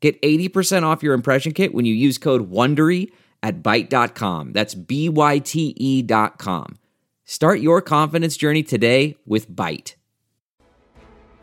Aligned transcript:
Get 0.00 0.20
80% 0.22 0.84
off 0.84 1.02
your 1.02 1.14
impression 1.14 1.52
kit 1.52 1.74
when 1.74 1.84
you 1.84 1.94
use 1.94 2.18
code 2.18 2.50
WONDERY 2.50 3.10
at 3.42 3.62
Byte.com. 3.62 4.52
That's 4.52 4.74
B-Y-T-E 4.74 6.02
dot 6.02 6.38
com. 6.38 6.78
Start 7.24 7.60
your 7.60 7.82
confidence 7.82 8.36
journey 8.36 8.62
today 8.62 9.16
with 9.26 9.50
Byte. 9.50 9.94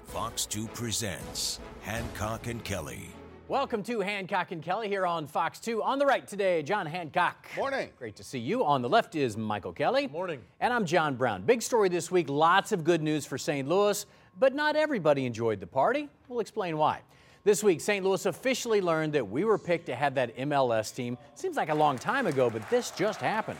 Fox 0.05 0.45
2 0.45 0.67
presents 0.67 1.59
Hancock 1.81 2.47
and 2.47 2.63
Kelley. 2.63 3.09
Welcome 3.47 3.83
to 3.83 3.99
Hancock 3.99 4.51
and 4.51 4.63
Kelley 4.63 4.87
here 4.87 5.05
on 5.05 5.27
Fox 5.27 5.59
2. 5.59 5.83
On 5.83 5.99
the 5.99 6.05
right 6.05 6.27
today, 6.27 6.63
John 6.63 6.87
Hancock. 6.87 7.45
Morning. 7.55 7.89
Great 7.99 8.15
to 8.15 8.23
see 8.23 8.39
you. 8.39 8.65
On 8.65 8.81
the 8.81 8.89
left 8.89 9.13
is 9.13 9.37
Michael 9.37 9.73
Kelley. 9.73 10.07
Morning. 10.07 10.41
And 10.59 10.73
I'm 10.73 10.85
John 10.85 11.15
Brown. 11.15 11.43
Big 11.43 11.61
story 11.61 11.89
this 11.89 12.09
week, 12.09 12.27
lots 12.29 12.71
of 12.71 12.83
good 12.83 13.03
news 13.03 13.25
for 13.25 13.37
St. 13.37 13.67
Louis, 13.67 14.05
but 14.39 14.55
not 14.55 14.75
everybody 14.75 15.27
enjoyed 15.27 15.59
the 15.59 15.67
party. 15.67 16.09
We'll 16.27 16.39
explain 16.39 16.77
why. 16.77 17.01
This 17.45 17.63
week, 17.63 17.79
St. 17.79 18.03
Louis 18.03 18.25
officially 18.25 18.81
learned 18.81 19.13
that 19.13 19.29
we 19.29 19.43
were 19.43 19.59
picked 19.59 19.85
to 19.85 19.95
have 19.95 20.15
that 20.15 20.35
MLS 20.35 20.91
team. 20.91 21.15
Seems 21.35 21.55
like 21.57 21.69
a 21.69 21.75
long 21.75 21.95
time 21.95 22.25
ago, 22.25 22.49
but 22.49 22.67
this 22.71 22.89
just 22.89 23.21
happened. 23.21 23.59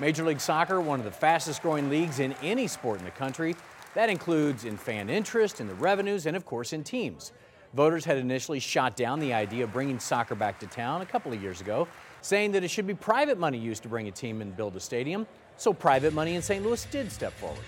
Major 0.00 0.24
League 0.24 0.40
Soccer, 0.40 0.80
one 0.80 1.00
of 1.00 1.04
the 1.04 1.12
fastest 1.12 1.60
growing 1.60 1.90
leagues 1.90 2.18
in 2.18 2.32
any 2.42 2.66
sport 2.66 2.98
in 2.98 3.04
the 3.04 3.10
country. 3.10 3.54
That 3.92 4.08
includes 4.08 4.64
in 4.64 4.78
fan 4.78 5.10
interest, 5.10 5.60
in 5.60 5.68
the 5.68 5.74
revenues, 5.74 6.24
and 6.24 6.34
of 6.34 6.46
course 6.46 6.72
in 6.72 6.82
teams. 6.82 7.32
Voters 7.74 8.06
had 8.06 8.16
initially 8.16 8.58
shot 8.58 8.96
down 8.96 9.20
the 9.20 9.34
idea 9.34 9.64
of 9.64 9.72
bringing 9.74 9.98
soccer 9.98 10.34
back 10.34 10.58
to 10.60 10.66
town 10.66 11.02
a 11.02 11.06
couple 11.06 11.30
of 11.30 11.42
years 11.42 11.60
ago, 11.60 11.86
saying 12.22 12.52
that 12.52 12.64
it 12.64 12.68
should 12.68 12.86
be 12.86 12.94
private 12.94 13.38
money 13.38 13.58
used 13.58 13.82
to 13.82 13.88
bring 13.90 14.08
a 14.08 14.12
team 14.12 14.40
and 14.40 14.56
build 14.56 14.74
a 14.76 14.80
stadium. 14.80 15.26
So 15.58 15.74
private 15.74 16.14
money 16.14 16.36
in 16.36 16.40
St. 16.40 16.64
Louis 16.64 16.82
did 16.90 17.12
step 17.12 17.34
forward. 17.34 17.58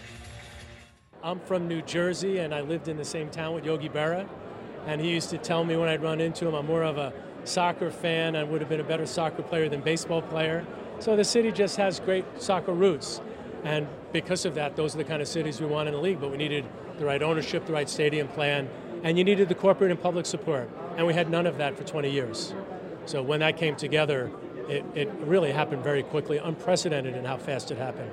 I'm 1.23 1.39
from 1.41 1.69
New 1.69 1.83
Jersey 1.83 2.39
and 2.39 2.55
I 2.55 2.63
lived 2.63 2.89
in 2.89 2.97
the 2.97 3.05
same 3.05 3.29
town 3.29 3.55
with 3.55 3.67
Yogi 3.67 3.91
Berra. 3.91 4.27
And 4.89 5.03
he 5.03 5.11
used 5.11 5.29
to 5.31 5.39
tell 5.39 5.65
me 5.65 5.77
when 5.77 5.87
I'd 5.87 6.03
run 6.03 6.19
into 6.19 6.49
him, 6.49 6.55
I'm 6.55 6.65
more 6.65 6.83
of 6.83 6.97
a 6.97 7.13
soccer 7.45 7.91
fan. 7.91 8.35
I 8.35 8.43
would 8.43 8.63
have 8.63 8.71
been 8.71 8.81
a 8.81 8.85
better 8.85 9.05
soccer 9.05 9.43
player 9.43 9.69
than 9.69 9.83
baseball 9.83 10.23
player. 10.23 10.65
So 10.99 11.15
the 11.15 11.25
city 11.25 11.53
just 11.53 11.77
has 11.77 12.01
great 12.01 12.25
soccer 12.41 12.73
roots. 12.73 13.21
And 13.65 13.87
because 14.15 14.47
of 14.47 14.55
that, 14.55 14.77
those 14.77 14.95
are 14.95 14.99
the 14.99 15.05
kind 15.05 15.21
of 15.21 15.29
cities 15.29 15.61
we 15.61 15.67
want 15.67 15.89
in 15.89 15.95
the 15.95 16.01
league. 16.01 16.21
But 16.21 16.31
we 16.31 16.39
needed 16.39 16.65
the 16.99 17.05
right 17.05 17.23
ownership, 17.23 17.67
the 17.67 17.73
right 17.75 17.89
stadium 17.89 18.29
plan, 18.29 18.71
and 19.03 19.19
you 19.19 19.25
needed 19.25 19.51
the 19.51 19.55
corporate 19.55 19.91
and 19.91 20.01
public 20.01 20.25
support. 20.25 20.71
And 20.97 21.07
we 21.07 21.13
had 21.13 21.29
none 21.29 21.47
of 21.47 21.59
that 21.59 21.77
for 21.77 21.85
20 21.85 22.11
years. 22.11 22.55
So 23.05 23.23
when 23.23 23.41
that 23.41 23.59
came 23.59 23.77
together, 23.77 24.33
it, 24.71 24.87
it 24.95 25.11
really 25.21 25.53
happened 25.53 25.85
very 25.85 26.03
quickly, 26.03 26.39
unprecedented 26.39 27.15
in 27.15 27.27
how 27.27 27.37
fast 27.37 27.71
it 27.71 27.77
happened. 27.77 28.11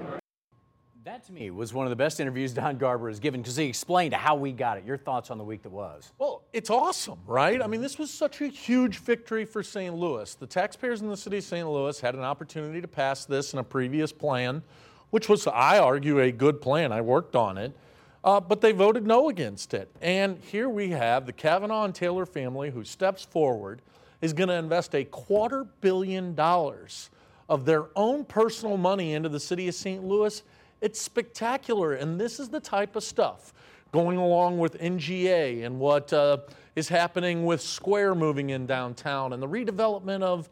That 1.05 1.23
to 1.27 1.33
me 1.33 1.51
was 1.51 1.71
one 1.71 1.85
of 1.85 1.91
the 1.91 1.95
best 1.95 2.19
interviews 2.19 2.51
Don 2.55 2.79
Garber 2.79 3.09
has 3.09 3.19
given 3.19 3.39
because 3.39 3.55
he 3.55 3.65
explained 3.65 4.15
how 4.15 4.33
we 4.33 4.51
got 4.51 4.79
it. 4.79 4.85
Your 4.85 4.97
thoughts 4.97 5.29
on 5.29 5.37
the 5.37 5.43
week 5.43 5.61
that 5.61 5.71
was? 5.71 6.11
Well, 6.17 6.41
it's 6.51 6.71
awesome, 6.71 7.19
right? 7.27 7.61
I 7.61 7.67
mean, 7.67 7.79
this 7.79 7.99
was 7.99 8.09
such 8.11 8.41
a 8.41 8.47
huge 8.47 8.97
victory 8.97 9.45
for 9.45 9.61
St. 9.61 9.93
Louis. 9.93 10.33
The 10.33 10.47
taxpayers 10.47 11.01
in 11.01 11.09
the 11.09 11.15
city 11.15 11.37
of 11.37 11.43
St. 11.43 11.69
Louis 11.69 11.99
had 11.99 12.15
an 12.15 12.21
opportunity 12.21 12.81
to 12.81 12.87
pass 12.87 13.23
this 13.23 13.53
in 13.53 13.59
a 13.59 13.63
previous 13.63 14.11
plan, 14.11 14.63
which 15.11 15.29
was, 15.29 15.45
I 15.45 15.77
argue, 15.77 16.19
a 16.19 16.31
good 16.31 16.59
plan. 16.59 16.91
I 16.91 17.01
worked 17.01 17.35
on 17.35 17.59
it. 17.59 17.77
Uh, 18.23 18.39
but 18.39 18.61
they 18.61 18.71
voted 18.71 19.05
no 19.05 19.29
against 19.29 19.75
it. 19.75 19.91
And 20.01 20.39
here 20.39 20.67
we 20.67 20.89
have 20.89 21.27
the 21.27 21.33
Kavanaugh 21.33 21.83
and 21.83 21.93
Taylor 21.93 22.25
family 22.25 22.71
who 22.71 22.83
steps 22.83 23.23
forward, 23.23 23.83
is 24.21 24.33
going 24.33 24.49
to 24.49 24.55
invest 24.55 24.95
a 24.95 25.03
quarter 25.03 25.65
billion 25.81 26.33
dollars 26.33 27.11
of 27.47 27.65
their 27.65 27.85
own 27.95 28.25
personal 28.25 28.77
money 28.77 29.13
into 29.13 29.29
the 29.29 29.39
city 29.39 29.67
of 29.67 29.75
St. 29.75 30.03
Louis. 30.03 30.41
It's 30.81 30.99
spectacular. 30.99 31.93
And 31.93 32.19
this 32.19 32.39
is 32.39 32.49
the 32.49 32.59
type 32.59 32.95
of 32.95 33.03
stuff 33.03 33.53
going 33.91 34.17
along 34.17 34.57
with 34.57 34.79
NGA 34.79 35.65
and 35.65 35.79
what 35.79 36.11
uh, 36.11 36.37
is 36.75 36.89
happening 36.89 37.45
with 37.45 37.61
Square 37.61 38.15
moving 38.15 38.49
in 38.49 38.65
downtown 38.65 39.33
and 39.33 39.41
the 39.41 39.47
redevelopment 39.47 40.21
of 40.21 40.49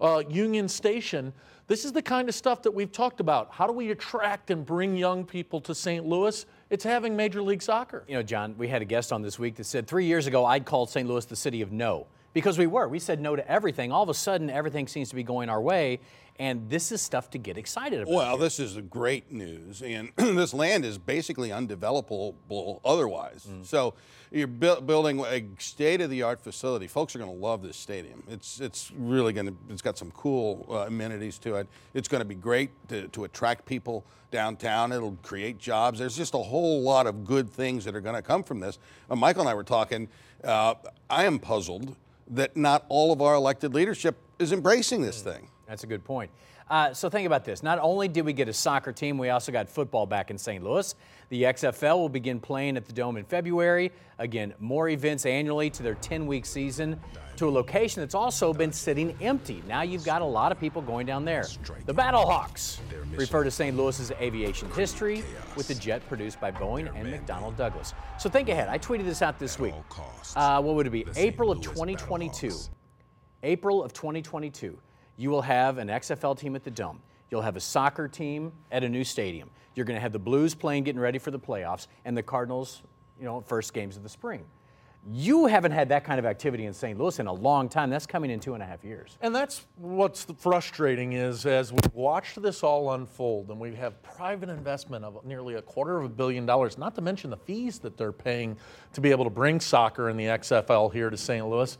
uh, 0.00 0.22
Union 0.28 0.68
Station. 0.68 1.32
This 1.66 1.84
is 1.84 1.92
the 1.92 2.02
kind 2.02 2.28
of 2.28 2.34
stuff 2.34 2.62
that 2.62 2.70
we've 2.70 2.92
talked 2.92 3.20
about. 3.20 3.50
How 3.50 3.66
do 3.66 3.72
we 3.72 3.90
attract 3.90 4.50
and 4.50 4.64
bring 4.64 4.96
young 4.96 5.24
people 5.24 5.60
to 5.62 5.74
St. 5.74 6.04
Louis? 6.04 6.44
It's 6.70 6.84
having 6.84 7.16
Major 7.16 7.42
League 7.42 7.62
Soccer. 7.62 8.04
You 8.06 8.14
know, 8.14 8.22
John, 8.22 8.54
we 8.58 8.68
had 8.68 8.82
a 8.82 8.84
guest 8.84 9.12
on 9.12 9.22
this 9.22 9.38
week 9.38 9.56
that 9.56 9.64
said 9.64 9.86
three 9.86 10.04
years 10.04 10.26
ago 10.26 10.44
I'd 10.44 10.64
called 10.64 10.90
St. 10.90 11.08
Louis 11.08 11.24
the 11.24 11.36
city 11.36 11.62
of 11.62 11.72
no 11.72 12.06
because 12.34 12.58
we 12.58 12.66
were. 12.66 12.86
We 12.86 12.98
said 12.98 13.20
no 13.20 13.34
to 13.36 13.50
everything. 13.50 13.92
All 13.92 14.02
of 14.02 14.10
a 14.10 14.14
sudden, 14.14 14.50
everything 14.50 14.86
seems 14.86 15.08
to 15.08 15.14
be 15.14 15.22
going 15.22 15.48
our 15.48 15.60
way. 15.60 16.00
And 16.36 16.68
this 16.68 16.90
is 16.90 17.00
stuff 17.00 17.30
to 17.30 17.38
get 17.38 17.56
excited 17.56 18.02
about. 18.02 18.12
Well, 18.12 18.36
this 18.36 18.58
is 18.58 18.76
great 18.90 19.30
news. 19.30 19.82
And 19.82 20.10
this 20.16 20.52
land 20.52 20.84
is 20.84 20.98
basically 20.98 21.50
undevelopable 21.50 22.34
otherwise. 22.84 23.46
Mm. 23.48 23.64
So 23.64 23.94
you're 24.32 24.48
bu- 24.48 24.80
building 24.80 25.20
a 25.20 25.44
state 25.60 26.00
of 26.00 26.10
the 26.10 26.22
art 26.22 26.40
facility. 26.40 26.88
Folks 26.88 27.14
are 27.14 27.20
going 27.20 27.30
to 27.30 27.36
love 27.36 27.62
this 27.62 27.76
stadium. 27.76 28.24
It's, 28.28 28.60
it's 28.60 28.90
really 28.98 29.32
going 29.32 29.46
to, 29.46 29.54
it's 29.70 29.80
got 29.80 29.96
some 29.96 30.10
cool 30.10 30.66
uh, 30.68 30.86
amenities 30.88 31.38
to 31.38 31.54
it. 31.54 31.68
It's 31.94 32.08
going 32.08 32.20
to 32.20 32.24
be 32.24 32.34
great 32.34 32.70
to, 32.88 33.06
to 33.08 33.22
attract 33.22 33.64
people 33.64 34.04
downtown. 34.32 34.90
It'll 34.90 35.16
create 35.22 35.60
jobs. 35.60 36.00
There's 36.00 36.16
just 36.16 36.34
a 36.34 36.38
whole 36.38 36.82
lot 36.82 37.06
of 37.06 37.24
good 37.24 37.48
things 37.48 37.84
that 37.84 37.94
are 37.94 38.00
going 38.00 38.16
to 38.16 38.22
come 38.22 38.42
from 38.42 38.58
this. 38.58 38.80
Uh, 39.08 39.14
Michael 39.14 39.42
and 39.42 39.50
I 39.50 39.54
were 39.54 39.62
talking. 39.62 40.08
Uh, 40.42 40.74
I 41.08 41.26
am 41.26 41.38
puzzled 41.38 41.94
that 42.28 42.56
not 42.56 42.84
all 42.88 43.12
of 43.12 43.20
our 43.20 43.34
elected 43.34 43.74
leadership 43.74 44.16
is 44.38 44.52
embracing 44.52 45.02
this 45.02 45.20
mm. 45.20 45.32
thing. 45.32 45.48
That's 45.66 45.84
a 45.84 45.86
good 45.86 46.04
point. 46.04 46.30
Uh, 46.68 46.94
so 46.94 47.10
think 47.10 47.26
about 47.26 47.44
this. 47.44 47.62
Not 47.62 47.78
only 47.78 48.08
did 48.08 48.24
we 48.24 48.32
get 48.32 48.48
a 48.48 48.52
soccer 48.52 48.92
team, 48.92 49.18
we 49.18 49.28
also 49.28 49.52
got 49.52 49.68
football 49.68 50.06
back 50.06 50.30
in 50.30 50.38
St. 50.38 50.64
Louis. 50.64 50.94
The 51.28 51.42
XFL 51.42 51.98
will 51.98 52.08
begin 52.08 52.40
playing 52.40 52.76
at 52.76 52.86
the 52.86 52.92
Dome 52.92 53.16
in 53.16 53.24
February. 53.24 53.92
Again, 54.18 54.54
more 54.60 54.88
events 54.88 55.26
annually 55.26 55.68
to 55.70 55.82
their 55.82 55.94
10-week 55.96 56.46
season 56.46 56.98
to 57.36 57.48
a 57.48 57.50
location 57.50 58.00
that's 58.00 58.14
also 58.14 58.54
been 58.54 58.72
sitting 58.72 59.16
empty. 59.20 59.62
Now 59.66 59.82
you've 59.82 60.04
got 60.04 60.22
a 60.22 60.24
lot 60.24 60.52
of 60.52 60.60
people 60.60 60.80
going 60.80 61.06
down 61.06 61.24
there. 61.24 61.44
The 61.84 61.94
Battlehawks 61.94 62.78
refer 63.10 63.44
to 63.44 63.50
St. 63.50 63.76
Louis's 63.76 64.10
aviation 64.12 64.70
history 64.72 65.24
with 65.56 65.68
the 65.68 65.74
jet 65.74 66.06
produced 66.08 66.40
by 66.40 66.50
Boeing 66.52 66.90
and 66.94 67.08
McDonnell 67.08 67.56
Douglas. 67.56 67.92
So 68.18 68.30
think 68.30 68.48
ahead. 68.48 68.68
I 68.68 68.78
tweeted 68.78 69.04
this 69.04 69.20
out 69.20 69.38
this 69.38 69.58
week. 69.58 69.74
Uh, 70.36 70.62
what 70.62 70.76
would 70.76 70.86
it 70.86 70.90
be? 70.90 71.04
April 71.16 71.50
of 71.50 71.60
2022. 71.60 72.52
April 73.42 73.82
of 73.82 73.92
2022 73.92 74.78
you 75.16 75.30
will 75.30 75.42
have 75.42 75.78
an 75.78 75.88
XFL 75.88 76.38
team 76.38 76.56
at 76.56 76.64
the 76.64 76.70
Dome. 76.70 77.00
You'll 77.30 77.42
have 77.42 77.56
a 77.56 77.60
soccer 77.60 78.08
team 78.08 78.52
at 78.70 78.84
a 78.84 78.88
new 78.88 79.04
stadium. 79.04 79.50
You're 79.74 79.86
going 79.86 79.96
to 79.96 80.00
have 80.00 80.12
the 80.12 80.18
Blues 80.18 80.54
playing, 80.54 80.84
getting 80.84 81.00
ready 81.00 81.18
for 81.18 81.30
the 81.30 81.38
playoffs, 81.38 81.88
and 82.04 82.16
the 82.16 82.22
Cardinals, 82.22 82.82
you 83.18 83.24
know, 83.24 83.40
first 83.40 83.74
games 83.74 83.96
of 83.96 84.02
the 84.02 84.08
spring. 84.08 84.44
You 85.12 85.46
haven't 85.46 85.72
had 85.72 85.90
that 85.90 86.04
kind 86.04 86.18
of 86.18 86.24
activity 86.24 86.64
in 86.64 86.72
St. 86.72 86.98
Louis 86.98 87.18
in 87.18 87.26
a 87.26 87.32
long 87.32 87.68
time. 87.68 87.90
That's 87.90 88.06
coming 88.06 88.30
in 88.30 88.40
two 88.40 88.54
and 88.54 88.62
a 88.62 88.66
half 88.66 88.82
years. 88.82 89.18
And 89.20 89.34
that's 89.34 89.66
what's 89.76 90.26
frustrating 90.38 91.12
is 91.12 91.44
as 91.44 91.72
we 91.72 91.80
watched 91.92 92.40
this 92.40 92.62
all 92.62 92.94
unfold, 92.94 93.50
and 93.50 93.60
we 93.60 93.74
have 93.74 94.02
private 94.02 94.48
investment 94.48 95.04
of 95.04 95.22
nearly 95.24 95.54
a 95.54 95.62
quarter 95.62 95.98
of 95.98 96.04
a 96.04 96.08
billion 96.08 96.46
dollars, 96.46 96.78
not 96.78 96.94
to 96.94 97.02
mention 97.02 97.28
the 97.28 97.36
fees 97.36 97.78
that 97.80 97.98
they're 97.98 98.12
paying 98.12 98.56
to 98.94 99.02
be 99.02 99.10
able 99.10 99.24
to 99.24 99.30
bring 99.30 99.60
soccer 99.60 100.08
and 100.08 100.18
the 100.18 100.24
XFL 100.24 100.90
here 100.90 101.10
to 101.10 101.18
St. 101.18 101.46
Louis. 101.46 101.76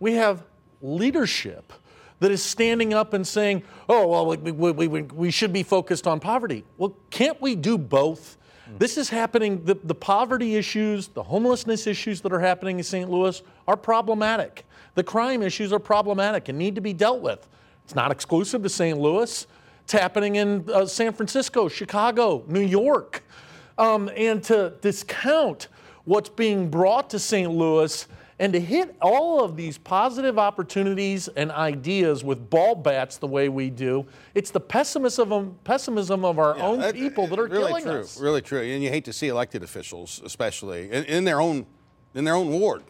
We 0.00 0.14
have 0.14 0.42
leadership 0.82 1.72
that 2.20 2.30
is 2.30 2.42
standing 2.42 2.94
up 2.94 3.12
and 3.12 3.26
saying, 3.26 3.62
oh, 3.88 4.06
well, 4.06 4.26
we, 4.26 4.36
we, 4.50 4.88
we, 4.88 5.02
we 5.02 5.30
should 5.30 5.52
be 5.52 5.62
focused 5.62 6.06
on 6.06 6.20
poverty. 6.20 6.64
Well, 6.78 6.96
can't 7.10 7.40
we 7.40 7.54
do 7.54 7.76
both? 7.76 8.38
Mm. 8.70 8.78
This 8.78 8.96
is 8.96 9.10
happening, 9.10 9.64
the, 9.64 9.74
the 9.84 9.94
poverty 9.94 10.56
issues, 10.56 11.08
the 11.08 11.22
homelessness 11.22 11.86
issues 11.86 12.20
that 12.22 12.32
are 12.32 12.40
happening 12.40 12.78
in 12.78 12.84
St. 12.84 13.10
Louis 13.10 13.42
are 13.68 13.76
problematic. 13.76 14.64
The 14.94 15.04
crime 15.04 15.42
issues 15.42 15.72
are 15.72 15.78
problematic 15.78 16.48
and 16.48 16.58
need 16.58 16.74
to 16.74 16.80
be 16.80 16.92
dealt 16.94 17.20
with. 17.20 17.46
It's 17.84 17.94
not 17.94 18.10
exclusive 18.10 18.62
to 18.62 18.68
St. 18.68 18.98
Louis. 18.98 19.46
It's 19.84 19.92
happening 19.92 20.36
in 20.36 20.68
uh, 20.72 20.86
San 20.86 21.12
Francisco, 21.12 21.68
Chicago, 21.68 22.42
New 22.48 22.60
York. 22.60 23.22
Um, 23.78 24.10
and 24.16 24.42
to 24.44 24.72
discount 24.80 25.68
what's 26.04 26.30
being 26.30 26.70
brought 26.70 27.10
to 27.10 27.18
St. 27.18 27.50
Louis 27.50 28.08
and 28.38 28.52
to 28.52 28.60
hit 28.60 28.94
all 29.00 29.42
of 29.42 29.56
these 29.56 29.78
positive 29.78 30.38
opportunities 30.38 31.28
and 31.28 31.50
ideas 31.50 32.22
with 32.22 32.50
ball 32.50 32.74
bats 32.74 33.16
the 33.16 33.26
way 33.26 33.48
we 33.48 33.70
do, 33.70 34.06
it's 34.34 34.50
the 34.50 34.60
pessimism 34.60 35.32
of, 35.32 35.64
pessimism 35.64 36.24
of 36.24 36.38
our 36.38 36.56
yeah, 36.56 36.66
own 36.66 36.80
that, 36.80 36.94
people 36.94 37.26
that 37.26 37.38
are 37.38 37.46
really 37.46 37.66
killing 37.66 37.84
true, 37.84 38.00
us. 38.00 38.20
Really 38.20 38.42
true. 38.42 38.60
And 38.60 38.82
you 38.82 38.90
hate 38.90 39.06
to 39.06 39.12
see 39.12 39.28
elected 39.28 39.62
officials, 39.62 40.20
especially 40.24 40.90
in, 40.90 41.04
in 41.04 41.24
their 41.24 41.40
own 41.40 41.66
in 42.14 42.24
their 42.24 42.34
own 42.34 42.48
ward, 42.48 42.82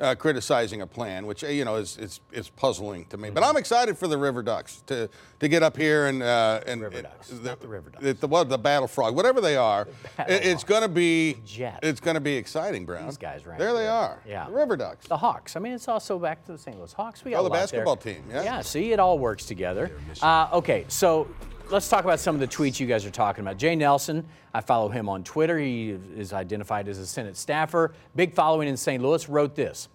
uh, 0.00 0.14
criticizing 0.14 0.82
a 0.82 0.86
plan, 0.86 1.26
which 1.26 1.44
uh, 1.44 1.48
you 1.48 1.64
know 1.64 1.76
is 1.76 1.96
is, 1.98 2.20
is 2.32 2.48
puzzling 2.50 3.04
to 3.06 3.16
me. 3.16 3.30
But 3.30 3.42
I'm 3.44 3.56
excited 3.56 3.96
for 3.98 4.08
the 4.08 4.18
River 4.18 4.42
Ducks 4.42 4.82
to 4.86 5.08
to 5.40 5.48
get 5.48 5.62
up 5.62 5.76
here 5.76 6.06
and 6.06 6.22
uh, 6.22 6.60
and 6.66 6.80
River 6.80 7.02
Ducks, 7.02 7.28
the, 7.28 7.48
not 7.50 7.60
the 7.60 7.68
River 7.68 7.90
Ducks. 7.90 8.04
The, 8.04 8.12
the, 8.14 8.26
what, 8.26 8.48
the 8.48 8.58
Battle 8.58 8.88
Frog, 8.88 9.14
whatever 9.16 9.40
they 9.40 9.56
are, 9.56 9.88
it- 10.18 10.44
it's 10.46 10.64
going 10.64 10.82
to 10.82 10.88
be 10.88 11.36
Jet. 11.44 11.80
it's 11.82 12.00
going 12.00 12.14
to 12.14 12.20
be 12.20 12.34
exciting, 12.36 12.84
Brown. 12.86 13.06
These 13.06 13.16
guys 13.18 13.46
right 13.46 13.58
there 13.58 13.72
they 13.74 13.86
are. 13.88 14.20
Yeah. 14.26 14.46
the 14.46 14.52
River 14.52 14.76
Ducks. 14.76 15.06
The 15.08 15.16
Hawks. 15.16 15.56
I 15.56 15.60
mean, 15.60 15.72
it's 15.72 15.88
also 15.88 16.18
back 16.18 16.44
to 16.46 16.52
the 16.52 16.58
St. 16.58 16.78
Louis 16.78 16.92
Hawks. 16.92 17.24
We 17.24 17.32
got 17.32 17.40
Oh, 17.40 17.42
the 17.44 17.48
lot 17.50 17.54
there. 17.54 17.62
basketball 17.62 17.96
team, 17.96 18.24
yeah. 18.30 18.42
Yeah. 18.42 18.60
See, 18.62 18.92
it 18.92 18.98
all 19.00 19.18
works 19.18 19.44
together. 19.46 19.90
Uh, 20.22 20.48
okay, 20.52 20.84
so 20.88 21.28
let's 21.70 21.88
talk 21.88 22.04
about 22.04 22.20
some 22.20 22.34
of 22.34 22.40
the 22.40 22.46
tweets 22.46 22.78
you 22.78 22.86
guys 22.86 23.04
are 23.04 23.10
talking 23.10 23.42
about. 23.42 23.58
Jay 23.58 23.74
Nelson, 23.74 24.24
I 24.54 24.60
follow 24.60 24.88
him 24.88 25.08
on 25.08 25.24
Twitter. 25.24 25.58
He 25.58 25.90
is 26.16 26.32
identified 26.32 26.88
as 26.88 26.98
a 26.98 27.06
Senate 27.06 27.36
staffer, 27.36 27.92
big 28.14 28.34
following 28.34 28.68
in 28.68 28.76
St. 28.76 29.02
Louis. 29.02 29.28
Wrote 29.28 29.54
this: 29.54 29.88